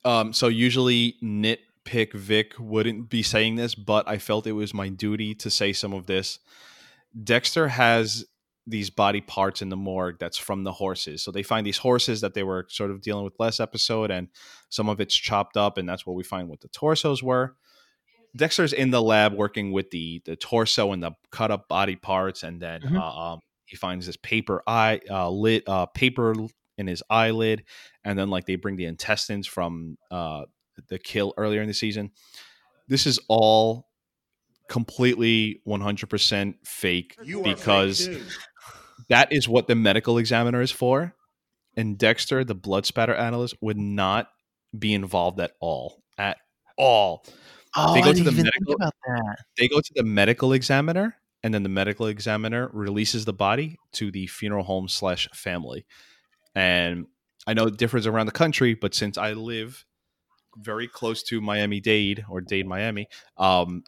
[0.03, 1.15] Um, so usually
[1.85, 5.73] nitpick Vic wouldn't be saying this, but I felt it was my duty to say
[5.73, 6.39] some of this.
[7.23, 8.25] Dexter has
[8.67, 11.21] these body parts in the morgue that's from the horses.
[11.21, 14.27] So they find these horses that they were sort of dealing with last episode, and
[14.69, 17.55] some of it's chopped up, and that's what we find what the torsos were.
[18.35, 22.43] Dexter's in the lab working with the the torso and the cut up body parts,
[22.43, 22.99] and then Mhm.
[22.99, 26.33] uh, um, he finds this paper eye uh, lit uh, paper
[26.77, 27.63] in his eyelid,
[28.03, 30.41] and then like they bring the intestines from uh,
[30.87, 32.11] the kill earlier in the season.
[32.87, 33.87] This is all
[34.69, 38.09] completely 100% fake because
[39.09, 41.13] that is what the medical examiner is for.
[41.77, 44.29] And Dexter, the blood spatter analyst, would not
[44.77, 46.01] be involved at all.
[46.17, 46.37] At
[46.77, 47.25] all.
[47.75, 49.37] Oh, They go to the medical- about that.
[49.57, 54.11] They go to the medical examiner, and then the medical examiner releases the body to
[54.11, 55.85] the funeral home slash family.
[56.55, 57.07] And
[57.45, 59.85] I know it differs around the country, but since I live
[60.57, 63.83] very close to Miami Dade or Dade Miami, um,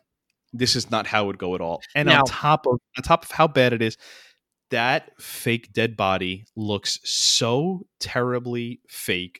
[0.53, 1.81] this is not how it would go at all.
[1.95, 3.97] And Now- on top of on top of how bad it is,
[4.69, 9.39] that fake dead body looks so terribly fake.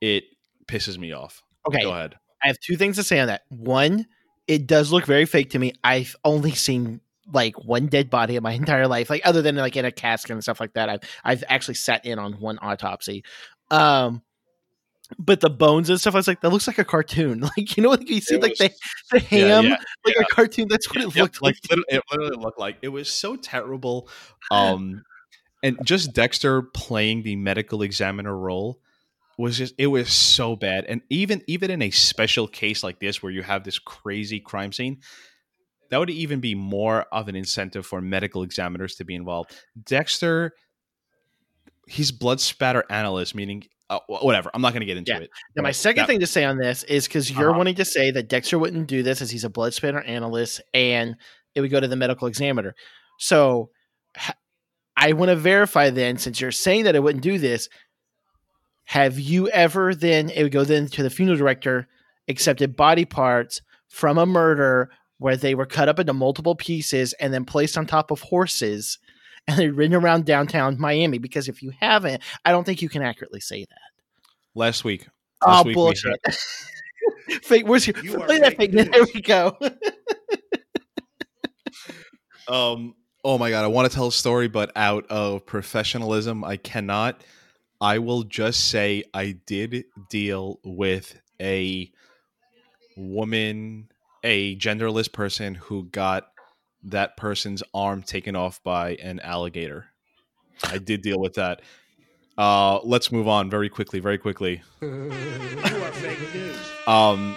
[0.00, 0.24] It
[0.66, 1.42] pisses me off.
[1.66, 2.16] Okay, Go ahead.
[2.42, 3.42] I have two things to say on that.
[3.48, 4.06] One,
[4.46, 5.72] it does look very fake to me.
[5.82, 7.00] I've only seen
[7.32, 10.32] like one dead body in my entire life, like other than like in a casket
[10.32, 10.88] and stuff like that.
[10.90, 13.24] I've I've actually sat in on one autopsy.
[13.70, 14.22] Um
[15.18, 17.48] but the bones and stuff, I was like, that looks like a cartoon.
[17.56, 18.70] Like, you know, like you see like the,
[19.12, 20.66] the ham, yeah, like a cartoon.
[20.68, 21.70] That's what it looked like like.
[21.70, 24.08] literally, it literally looked like it was so terrible
[24.50, 25.04] um
[25.62, 28.80] and just dexter playing the medical examiner role
[29.38, 33.22] was just it was so bad and even even in a special case like this
[33.22, 34.98] where you have this crazy crime scene
[35.90, 40.52] that would even be more of an incentive for medical examiners to be involved dexter
[41.88, 45.18] he's blood spatter analyst meaning uh, whatever i'm not going to get into Yeah.
[45.18, 47.58] it Now, my second that- thing to say on this is because you're Uh-huh.
[47.58, 51.16] wanting to say that Dexter wouldn't do this as he's a blood spatter analyst and
[51.54, 52.74] it would go to the medical examiner.
[53.18, 53.70] So
[54.96, 57.68] I want to verify then, since you're saying that it wouldn't do this,
[58.84, 61.88] have you ever then, it would go then to the funeral director,
[62.28, 67.32] accepted body parts from a murder where they were cut up into multiple pieces and
[67.32, 68.98] then placed on top of horses
[69.48, 71.18] and they're ridden around downtown Miami?
[71.18, 73.78] Because if you haven't, I don't think you can accurately say that.
[74.54, 75.06] last week
[75.44, 76.20] Oh last week we bullshit!
[77.42, 77.66] fake.
[77.66, 78.90] Where's your You play that fake fake?
[78.92, 79.56] There we go.
[82.46, 82.94] Um.
[83.24, 87.24] Oh my god, I want to tell a story, but out of professionalism, I cannot.
[87.80, 91.90] I will just say I did deal with a
[92.98, 93.88] woman,
[94.22, 96.33] a genderless person who got
[96.84, 99.86] that person's arm taken off by an alligator.
[100.62, 101.62] I did deal with that.
[102.36, 104.62] Uh, let's move on very quickly, very quickly.
[104.80, 106.56] you are fake news.
[106.86, 107.36] Um,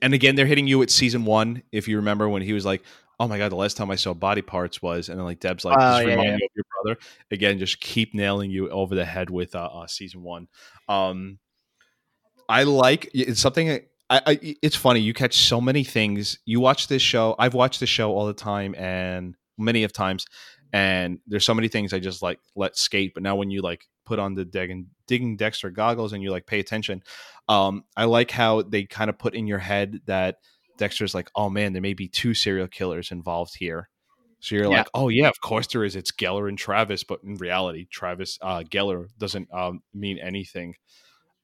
[0.00, 1.62] and again, they're hitting you at season one.
[1.72, 2.82] If you remember when he was like,
[3.18, 5.64] "Oh my god, the last time I saw body parts was," and then like Deb's
[5.64, 6.36] like, Oh, "Just yeah, remind yeah.
[6.36, 9.86] me of your brother." Again, just keep nailing you over the head with uh, uh
[9.86, 10.48] season one.
[10.88, 11.38] Um,
[12.48, 13.80] I like it's something.
[14.08, 16.38] I, I it's funny you catch so many things.
[16.44, 17.34] You watch this show.
[17.38, 20.26] I've watched this show all the time and many of times,
[20.72, 23.14] and there's so many things I just like let skate.
[23.14, 26.46] But now when you like put on the digging digging Dexter goggles and you like
[26.46, 27.02] pay attention,
[27.48, 30.36] um, I like how they kind of put in your head that
[30.78, 33.88] Dexter's like, oh man, there may be two serial killers involved here.
[34.40, 34.78] So you're Yeah.
[34.78, 35.96] like, oh yeah, of course there is.
[35.96, 40.74] It's Geller and Travis, but in reality, Travis uh, Geller doesn't um, mean anything.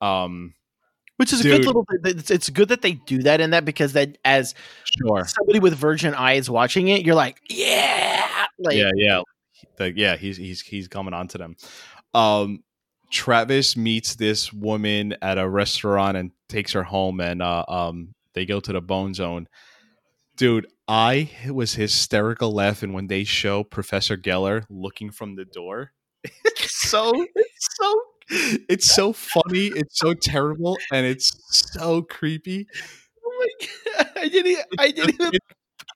[0.00, 0.54] Um,
[1.22, 1.86] which is a good little.
[2.04, 5.24] It's, it's good that they do that in that because that as Sure.
[5.24, 9.20] somebody with virgin eyes watching it, you're like, yeah, like yeah, yeah,
[9.76, 10.16] The- yeah.
[10.16, 11.54] He's he's he's coming on to them.
[12.12, 12.64] Um,
[13.12, 18.44] Travis meets this woman at a restaurant and takes her home, and uh, um, they
[18.44, 19.46] go to the Bone Zone.
[20.36, 25.92] Dude, I was hysterical laughing when they show Professor Geller looking from the door.
[26.44, 28.02] It's so it's so
[28.68, 29.66] it's so funny.
[29.66, 31.32] It's so terrible, and it's
[31.74, 32.66] so creepy.
[33.24, 33.66] Oh my
[33.96, 34.58] God, I didn't.
[34.78, 35.32] I didn't even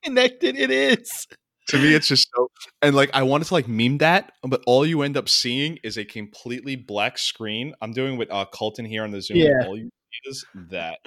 [0.03, 0.55] connect it.
[0.59, 1.27] It is.
[1.69, 2.47] to me it's just so
[2.81, 5.97] and like i wanted to like meme that but all you end up seeing is
[5.97, 9.65] a completely black screen i'm doing with uh colton here on the zoom Yeah.
[9.65, 10.99] all you see is that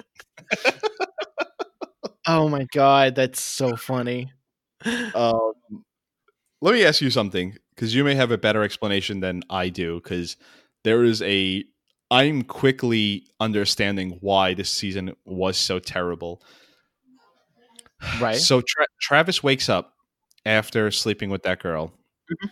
[2.27, 4.31] Oh my god, that's so funny.
[5.15, 5.53] um
[6.61, 9.95] let me ask you something because you may have a better explanation than i do
[10.03, 10.37] because
[10.83, 11.63] there is a
[12.11, 16.41] i'm quickly understanding why this season was so terrible
[18.19, 18.37] Right.
[18.37, 19.93] So Tra- Travis wakes up
[20.45, 21.93] after sleeping with that girl,
[22.31, 22.49] Mhm.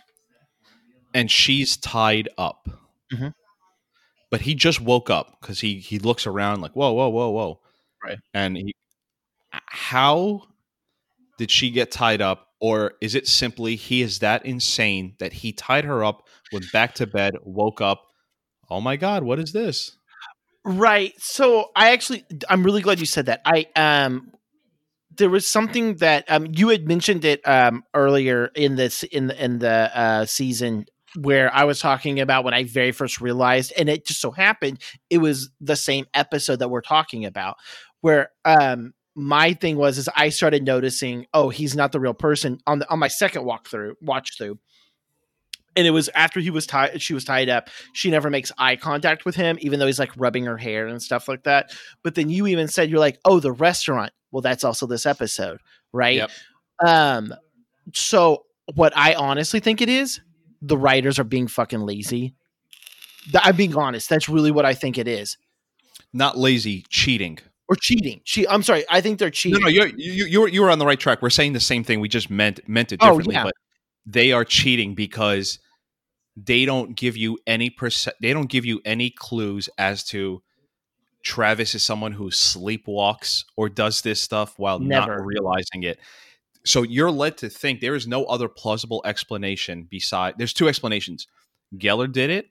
[1.14, 2.68] and she's tied up.
[3.12, 3.32] Mhm.
[4.30, 7.60] But he just woke up because he he looks around like whoa whoa whoa whoa,
[8.04, 8.18] Right.
[8.34, 8.74] And he,
[9.52, 10.44] how
[11.38, 15.52] did she get tied up, or is it simply he is that insane that he
[15.52, 18.06] tied her up, went back to bed, woke up?
[18.70, 19.96] Oh my god, what is this?
[20.64, 21.14] Right.
[21.18, 23.40] So I actually I'm really glad you said that.
[23.44, 24.32] I um
[25.16, 29.44] there was something that um you had mentioned it um earlier in this in the
[29.44, 30.86] in the uh season
[31.18, 34.80] where I was talking about when I very first realized and it just so happened
[35.08, 37.56] it was the same episode that we're talking about
[38.00, 42.58] where um my thing was is I started noticing oh he's not the real person
[42.66, 44.58] on the on my second walkthrough watch through
[45.76, 48.76] and it was after he was tied she was tied up she never makes eye
[48.76, 51.70] contact with him even though he's like rubbing her hair and stuff like that
[52.02, 55.58] but then you even said you're like oh the restaurant well that's also this episode
[55.92, 56.30] right Yep.
[56.84, 57.34] um
[57.94, 60.20] so what i honestly think it is
[60.62, 62.34] the writers are being fucking lazy
[63.34, 65.36] i'm being honest that's really what i think it is
[66.12, 67.38] Not lazy, cheating.
[67.68, 70.70] or cheating she i'm sorry i think they're cheating no, you're, you you you were
[70.70, 71.22] on the right track.
[71.22, 72.00] We're saying the same thing.
[72.00, 73.44] We just meant meant it Oh, differently, yeah.
[73.44, 73.54] but
[74.12, 75.58] they are cheating because
[76.36, 80.42] they don't give you any perce- They don't give you any clues as to
[81.22, 85.16] Travis is someone who sleepwalks or does this stuff while Never.
[85.18, 85.98] not realizing it.
[86.64, 90.34] So you're led to think there is no other plausible explanation beside.
[90.38, 91.26] There's two explanations:
[91.76, 92.50] Gellar did it,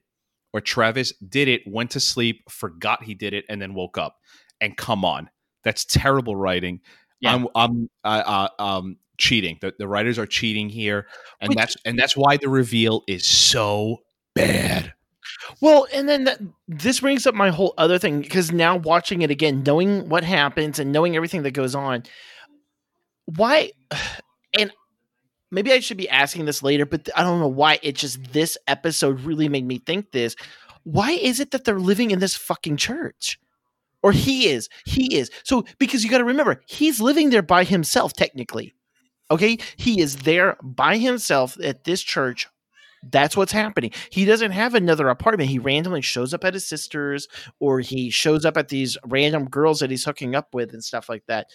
[0.53, 4.17] or Travis did it, went to sleep, forgot he did it, and then woke up.
[4.61, 5.29] And come on,
[5.63, 6.81] that's terrible writing.
[7.21, 7.35] Yeah.
[7.35, 9.59] I'm I'm uh, um cheating.
[9.61, 11.05] The, the writers are cheating here,
[11.39, 13.97] and Which- that's and that's why the reveal is so
[14.33, 14.93] bad.
[15.61, 19.31] Well, and then that, this brings up my whole other thing because now watching it
[19.31, 22.03] again, knowing what happens and knowing everything that goes on,
[23.25, 23.71] why?
[24.57, 24.73] And
[25.51, 27.77] maybe I should be asking this later, but I don't know why.
[27.83, 30.35] It just this episode really made me think this.
[30.85, 33.39] Why is it that they're living in this fucking church?
[34.01, 34.69] Or he is.
[34.85, 35.29] He is.
[35.43, 38.73] So because you got to remember, he's living there by himself technically.
[39.31, 39.57] Okay?
[39.75, 42.47] He is there by himself at this church
[43.03, 43.91] that's what's happening.
[44.09, 45.49] He doesn't have another apartment.
[45.49, 47.27] He randomly shows up at his sister's
[47.59, 51.07] or he shows up at these random girls that he's hooking up with and stuff
[51.07, 51.47] like that.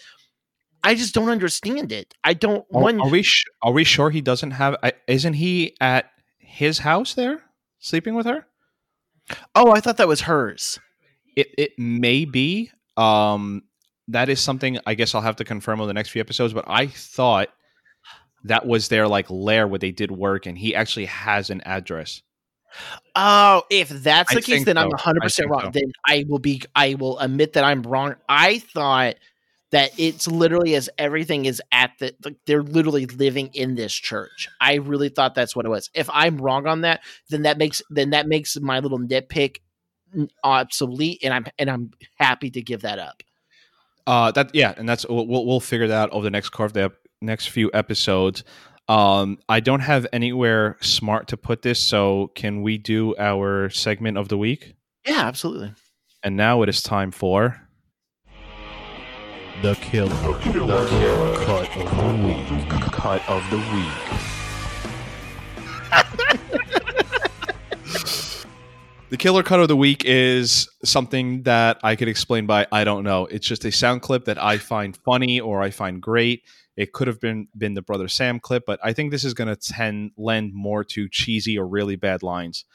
[0.83, 2.13] I just don't understand it.
[2.23, 4.75] I don't Are, one are we sh- are we sure he doesn't have?
[5.07, 7.41] Isn't he at his house there
[7.79, 8.45] sleeping with her?
[9.55, 10.79] Oh, I thought that was hers.
[11.35, 12.71] It it may be.
[12.97, 13.63] Um,
[14.09, 16.53] that is something I guess I'll have to confirm on the next few episodes.
[16.53, 17.49] But I thought
[18.45, 22.21] that was their like lair where they did work, and he actually has an address.
[23.15, 24.95] Oh, if that's I the case, think then I'm so.
[24.95, 25.73] 100 I percent think wrong.
[25.73, 25.79] so.
[25.79, 26.61] Then I will be.
[26.75, 28.15] I will admit that I'm wrong.
[28.27, 29.15] I thought
[29.71, 32.13] that it's literally as everything is at the.
[32.23, 34.49] Like they're literally living in this church.
[34.59, 35.89] I really thought that's what it was.
[35.93, 39.57] If I'm wrong on that, then that makes then that makes my little nitpick
[40.43, 43.23] obsolete, and I'm and I'm happy to give that up.
[44.07, 46.85] Uh, that yeah, and that's we'll we'll, figure that out over the next car the
[46.85, 48.43] ep- next few episodes.
[48.87, 54.17] Um, I don't have anywhere smart to put this, so can we do our segment
[54.17, 54.75] of the week?
[55.05, 55.73] Yeah, absolutely.
[56.23, 57.61] And now it is time for
[59.61, 60.09] The killer.
[60.09, 61.35] The killer.
[61.45, 62.69] Cut of the week.
[62.91, 64.21] Cut of the week.
[69.09, 73.03] the killer cut of the week is something that I could explain by I don't
[73.03, 73.25] know.
[73.27, 76.43] It's just a sound clip that I find funny or I find great.
[76.75, 79.47] It could have been been the brother Sam clip, but I think this is going
[79.47, 82.65] to tend lend more to cheesy or really bad lines.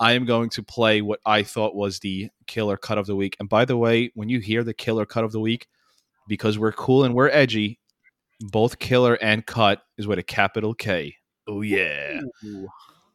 [0.00, 3.36] I am going to play what I thought was the killer cut of the week.
[3.40, 5.66] And by the way, when you hear the killer cut of the week,
[6.28, 7.80] because we're cool and we're edgy,
[8.40, 11.16] both killer and cut is with a capital K.
[11.48, 12.20] Oh yeah.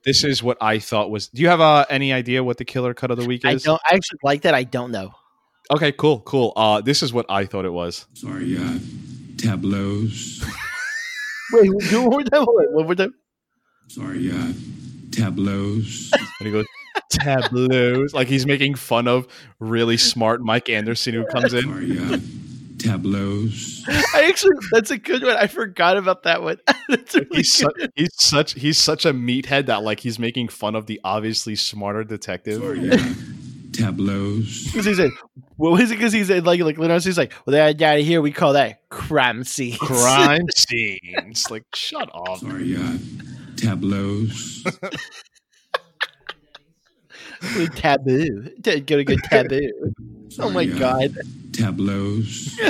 [0.04, 1.30] This is what I thought was.
[1.30, 3.64] Do you have uh, any idea what the killer cut of the week I is?
[3.64, 3.82] don't.
[3.90, 4.54] I actually like that.
[4.54, 5.14] I don't know.
[5.72, 6.52] Okay, cool, cool.
[6.58, 8.06] Uh, this is what I thought it was.
[8.14, 8.80] Sorry, uh,
[9.44, 10.44] tableaus.
[11.52, 12.46] Wait, do one more time.
[12.48, 13.14] Wait, one more time.
[13.88, 14.54] Sorry, uh,
[15.12, 16.12] tableaus.
[16.40, 16.66] And he goes
[17.10, 19.28] tableaus, like he's making fun of
[19.60, 21.64] really smart Mike Anderson who comes in.
[21.64, 22.18] Sorry, uh,
[22.80, 23.84] tableaus.
[23.88, 25.36] I actually, that's a good one.
[25.36, 26.58] I forgot about that one.
[26.90, 27.72] that's really He's, good.
[27.78, 31.56] su- he's such he's such a meathead that like he's making fun of the obviously
[31.56, 32.62] smarter detective.
[32.62, 32.98] Sorry, uh,
[33.74, 34.66] tableaus.
[34.66, 35.12] Because he said,
[35.58, 35.96] what was it?
[35.96, 38.88] Because he said, like, like, literally, he's like, well, that guy here, we call that
[38.90, 39.78] crime scene.
[39.78, 42.38] Crime scenes, like shut up.
[42.38, 42.98] Sorry, uh,
[43.58, 44.64] tableaus.
[47.76, 48.50] taboo.
[48.64, 49.94] To Get a good taboo.
[50.40, 51.18] oh my uh, god.
[51.52, 52.60] Tableaus.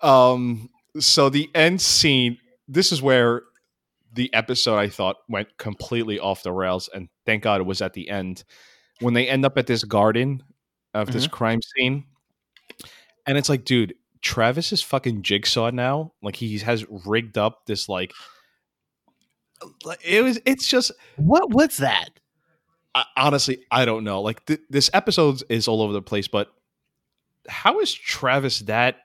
[0.00, 2.38] Um, so the end scene.
[2.68, 3.42] This is where
[4.12, 7.92] the episode I thought went completely off the rails, and thank God it was at
[7.92, 8.42] the end
[9.00, 10.42] when they end up at this garden
[10.94, 11.34] of this mm-hmm.
[11.34, 12.04] crime scene,
[13.26, 16.12] and it's like, dude, Travis is fucking jigsaw now.
[16.22, 18.12] Like he has rigged up this like.
[19.84, 20.40] like, It was.
[20.46, 21.50] It's just What?
[21.50, 22.08] What's that?
[22.94, 24.22] I, honestly, I don't know.
[24.22, 26.48] Like th- this episode is all over the place, but
[27.46, 28.96] how is Travis that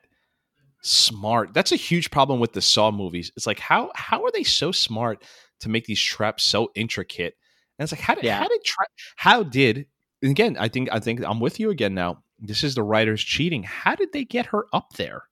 [0.81, 1.53] smart?
[1.53, 3.33] That's a huge problem with the Saw movies.
[3.35, 5.23] It's like how how are they so smart
[5.59, 7.35] to make these traps so intricate?
[7.83, 8.39] And it's like how did Yeah.
[8.39, 8.85] how did tra-
[9.17, 9.85] how did
[10.23, 10.55] again?
[10.59, 12.23] I think I think I'm with you again now.
[12.39, 13.63] This is the writers cheating.
[13.63, 15.23] How did they get her up there?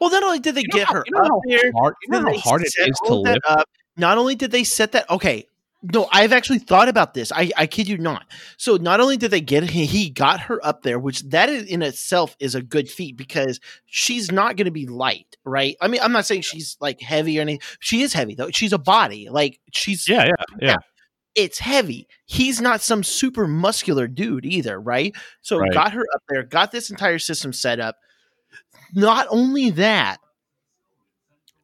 [0.00, 2.10] Well, not only did they You get how- her you know up there, hard, you
[2.10, 3.40] know how hard it is to lift.
[3.48, 3.68] up.
[3.96, 5.44] Not only did they set that, okay,
[5.82, 7.32] no, I've actually thought about this.
[7.32, 8.26] I, I kid you not.
[8.58, 11.82] So not only did they get he, he got her up there, which that in
[11.82, 15.76] itself is a good feat because she's not going to be light, right?
[15.80, 17.60] I mean, I'm not saying she's like heavy or anything.
[17.80, 18.50] She is heavy though.
[18.50, 20.76] She's a body, like she's Yeah, yeah, yeah.
[21.34, 22.08] It's heavy.
[22.26, 25.14] He's not some super muscular dude either, right?
[25.42, 25.72] So Right.
[25.72, 27.96] got her up there, got this entire system set up.
[28.94, 30.18] Not only that,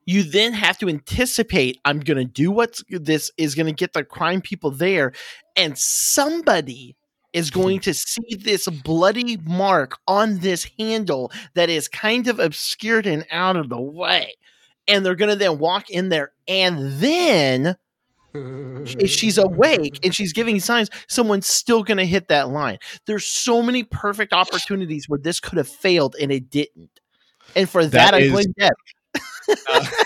[0.07, 3.93] you then have to anticipate I'm going to do what's this is going to get
[3.93, 5.13] the crime people there
[5.57, 6.97] and somebody
[7.33, 13.07] is going to see this bloody mark on this handle that is kind of obscured
[13.07, 14.35] and out of the way.
[14.89, 17.77] And they're going to then walk in there and then
[18.35, 22.79] if she's awake and she's giving signs, someone's still going to hit that line.
[23.07, 26.91] There's so many perfect opportunities where this could have failed and it didn't.
[27.55, 28.73] And for that, That I blame Deb.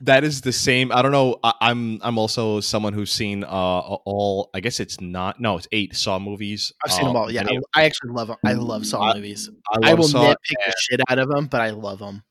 [0.00, 0.92] that is the same.
[0.92, 1.38] I don't know.
[1.42, 4.48] I, I'm I'm also someone who's seen uh all.
[4.54, 5.40] I guess it's not.
[5.40, 6.72] No, it's eight Saw movies.
[6.84, 7.30] I've seen them Um, all.
[7.30, 8.36] Yeah, I, I actually love them.
[8.44, 9.50] I love Saw I- movies.
[9.72, 10.36] I, I will nitpick
[10.66, 12.22] the shit out of them, but I love them.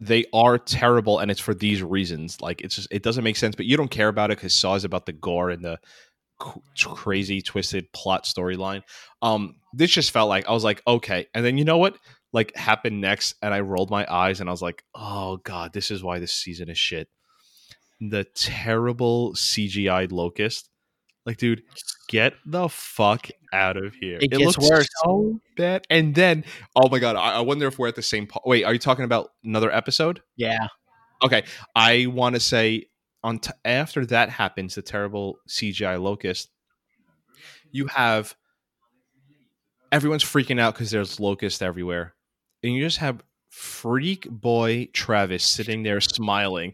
[0.00, 2.40] They are terrible, and it's for these reasons.
[2.40, 3.56] Like it's just it doesn't make sense.
[3.56, 5.78] But you don't care about it because Saw is about the gore and the
[6.78, 8.82] crazy twisted plot storyline.
[9.22, 11.96] Um, this just felt like I was like okay, and then you know what?
[12.32, 15.90] Like happened next, and I rolled my eyes, and I was like, oh god, this
[15.90, 17.08] is why this season is shit.
[18.00, 20.70] The terrible CGI locust.
[21.28, 21.62] Like, dude,
[22.08, 24.16] get the fuck out of here.
[24.18, 24.88] It gets looks worse.
[25.04, 25.86] so bad.
[25.90, 26.42] And then,
[26.74, 28.26] oh my god, I, I wonder if we're at the same.
[28.26, 30.22] Po- Wait, are you talking about another episode?
[30.36, 30.68] Yeah.
[31.22, 31.44] Okay,
[31.76, 32.86] I want to say
[33.22, 36.48] on t- after that happens, the terrible CGI locust.
[37.72, 38.34] You have
[39.92, 42.14] everyone's freaking out because there's locusts everywhere,
[42.62, 46.72] and you just have freak boy Travis sitting there smiling,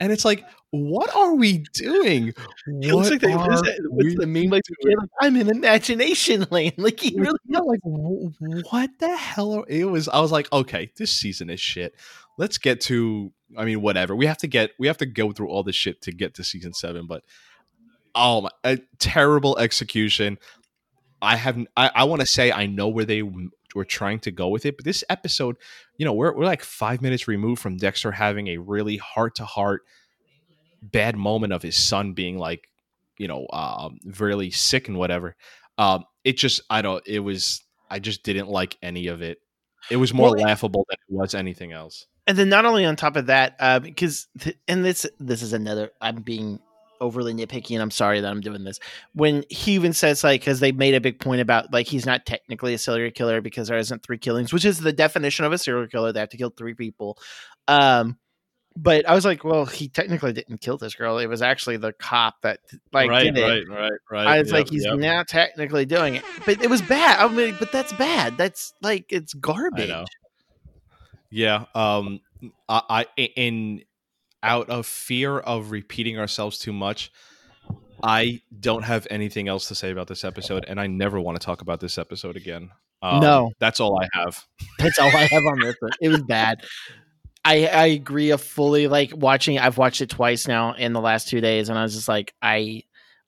[0.00, 2.32] and it's like, what are we doing?
[2.82, 5.08] It looks like they, what is are that, what's the meme like, the kid, like
[5.20, 6.74] I'm in imagination land.
[6.78, 9.52] Like he really yeah, like what the hell?
[9.54, 10.08] Are, it was.
[10.08, 11.94] I was like, okay, this season is shit.
[12.38, 13.32] Let's get to.
[13.56, 14.14] I mean, whatever.
[14.14, 14.70] We have to get.
[14.78, 17.06] We have to go through all this shit to get to season seven.
[17.06, 17.24] But
[18.14, 20.38] oh my, a terrible execution.
[21.20, 21.58] I have.
[21.76, 23.22] I, I want to say I know where they
[23.74, 25.56] were trying to go with it, but this episode,
[25.96, 29.44] you know, we're we're like five minutes removed from Dexter having a really heart to
[29.44, 29.82] heart
[30.82, 32.68] bad moment of his son being like,
[33.18, 35.36] you know, um, really sick and whatever.
[35.78, 39.38] Um, it just, I don't, it was, I just didn't like any of it.
[39.90, 42.06] It was more Well, laughable than it was anything else.
[42.26, 45.52] and then not only on top of that, uh, because th- and this this is
[45.52, 45.90] another.
[46.00, 46.60] I'm being
[47.00, 48.78] overly nitpicky, and I'm sorry that I'm doing this.
[49.14, 52.26] When he even says like, because they made a big point about like he's not
[52.26, 55.58] technically a serial killer because there isn't three killings, which is the definition of a
[55.58, 56.12] serial killer.
[56.12, 57.18] They have to kill three people.
[57.68, 58.18] Um,
[58.76, 61.18] but I was like, well, he technically didn't kill this girl.
[61.18, 62.60] It was actually the cop that
[62.92, 63.68] like right, did it.
[63.68, 64.26] right, right, right.
[64.26, 64.98] I was Yep, like, he's yep.
[64.98, 67.18] now technically doing it, but it was bad.
[67.18, 68.36] I mean, but that's bad.
[68.38, 69.88] That's like it's I garbage.
[69.88, 70.04] know.
[71.30, 71.64] Yeah.
[71.74, 72.20] Um.
[72.68, 73.82] I, I in
[74.42, 77.12] out of fear of repeating ourselves too much,
[78.02, 81.44] I don't have anything else to say about this episode, and I never want to
[81.44, 82.70] talk about this episode again.
[83.02, 83.50] Um, No.
[83.58, 84.44] that's all I have.
[84.78, 85.76] That's all I have on this.
[85.80, 85.90] one.
[86.00, 86.64] It was bad.
[87.44, 88.30] I I agree.
[88.30, 89.58] A fully like watching.
[89.58, 92.34] I've watched it twice now in the last two days, and I was just like,
[92.42, 92.82] I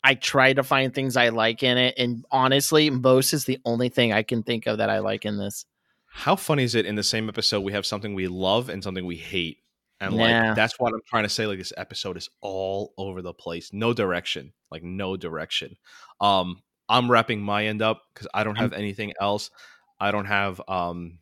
[0.05, 3.89] I try to find things I like in it, and honestly, most is the only
[3.89, 5.65] thing I can think of that I like in this.
[6.07, 9.07] How funny is it in the same episode we have something we love and something
[9.07, 9.62] we hate?
[10.03, 10.23] And Yeah.
[10.49, 11.47] like that's what I'm trying to say.
[11.47, 13.73] Like this episode is all over the place.
[13.73, 14.53] No direction.
[14.71, 15.77] Like no direction.
[16.21, 19.51] Um I'm wrapping my end up because I don't have anything else.
[20.01, 21.19] I don't have um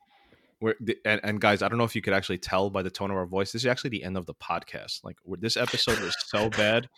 [0.58, 2.90] where the, and, and guys, I don't know if you could actually tell by the
[2.90, 3.52] tone of our voice.
[3.52, 5.04] This is actually the end of the podcast.
[5.04, 6.88] Like this episode was so bad.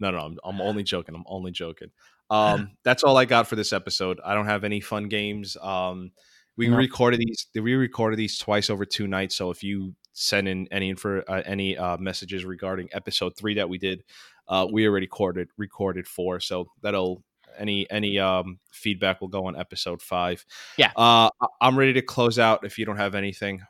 [0.00, 1.14] No, no, I'm, I'm only joking.
[1.14, 1.90] I'm only joking.
[2.30, 4.20] Um, that's all I got for this episode.
[4.24, 5.56] I don't have any fun games.
[5.60, 6.12] Um,
[6.56, 6.76] we No.
[6.76, 7.48] recorded these.
[7.52, 9.34] We recorded these twice over two nights.
[9.34, 13.68] So if you send in any info, uh, any uh, messages regarding episode three that
[13.68, 14.04] we did,
[14.48, 16.40] uh, we already recorded recorded four.
[16.40, 17.22] So that'll
[17.58, 20.44] any any um, feedback will go on episode five.
[20.76, 20.92] Yeah.
[20.94, 22.64] Uh, I'm ready to close out.
[22.64, 23.62] If you don't have anything,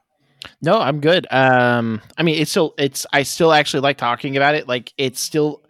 [0.62, 1.26] No, I'm good.
[1.30, 4.66] Um, I mean, it's still it's I still actually like talking about it.
[4.66, 5.62] Like it's still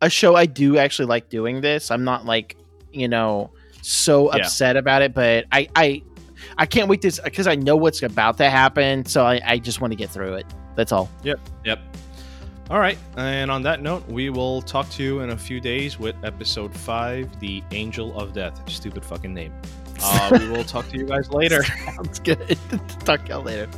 [0.00, 1.90] a show I do actually like doing this.
[1.90, 2.56] I'm not like
[2.92, 3.50] you know
[3.82, 4.42] so Yeah.
[4.42, 6.02] upset about it, but I I
[6.56, 9.04] I can't wait to because I know what's about to happen.
[9.04, 10.46] So I, I just want to get through it.
[10.74, 11.10] That's all.
[11.22, 11.40] Yep.
[11.64, 11.80] Yep.
[12.70, 12.98] All right.
[13.16, 16.76] And on that note, we will talk to you in a few days with episode
[16.76, 18.60] five, The Angel of Death.
[18.70, 19.54] Stupid fucking name.
[20.00, 21.64] Uh, we will talk to you guys later.
[21.84, 22.58] Sounds good.
[23.04, 23.68] Talk to y'all later.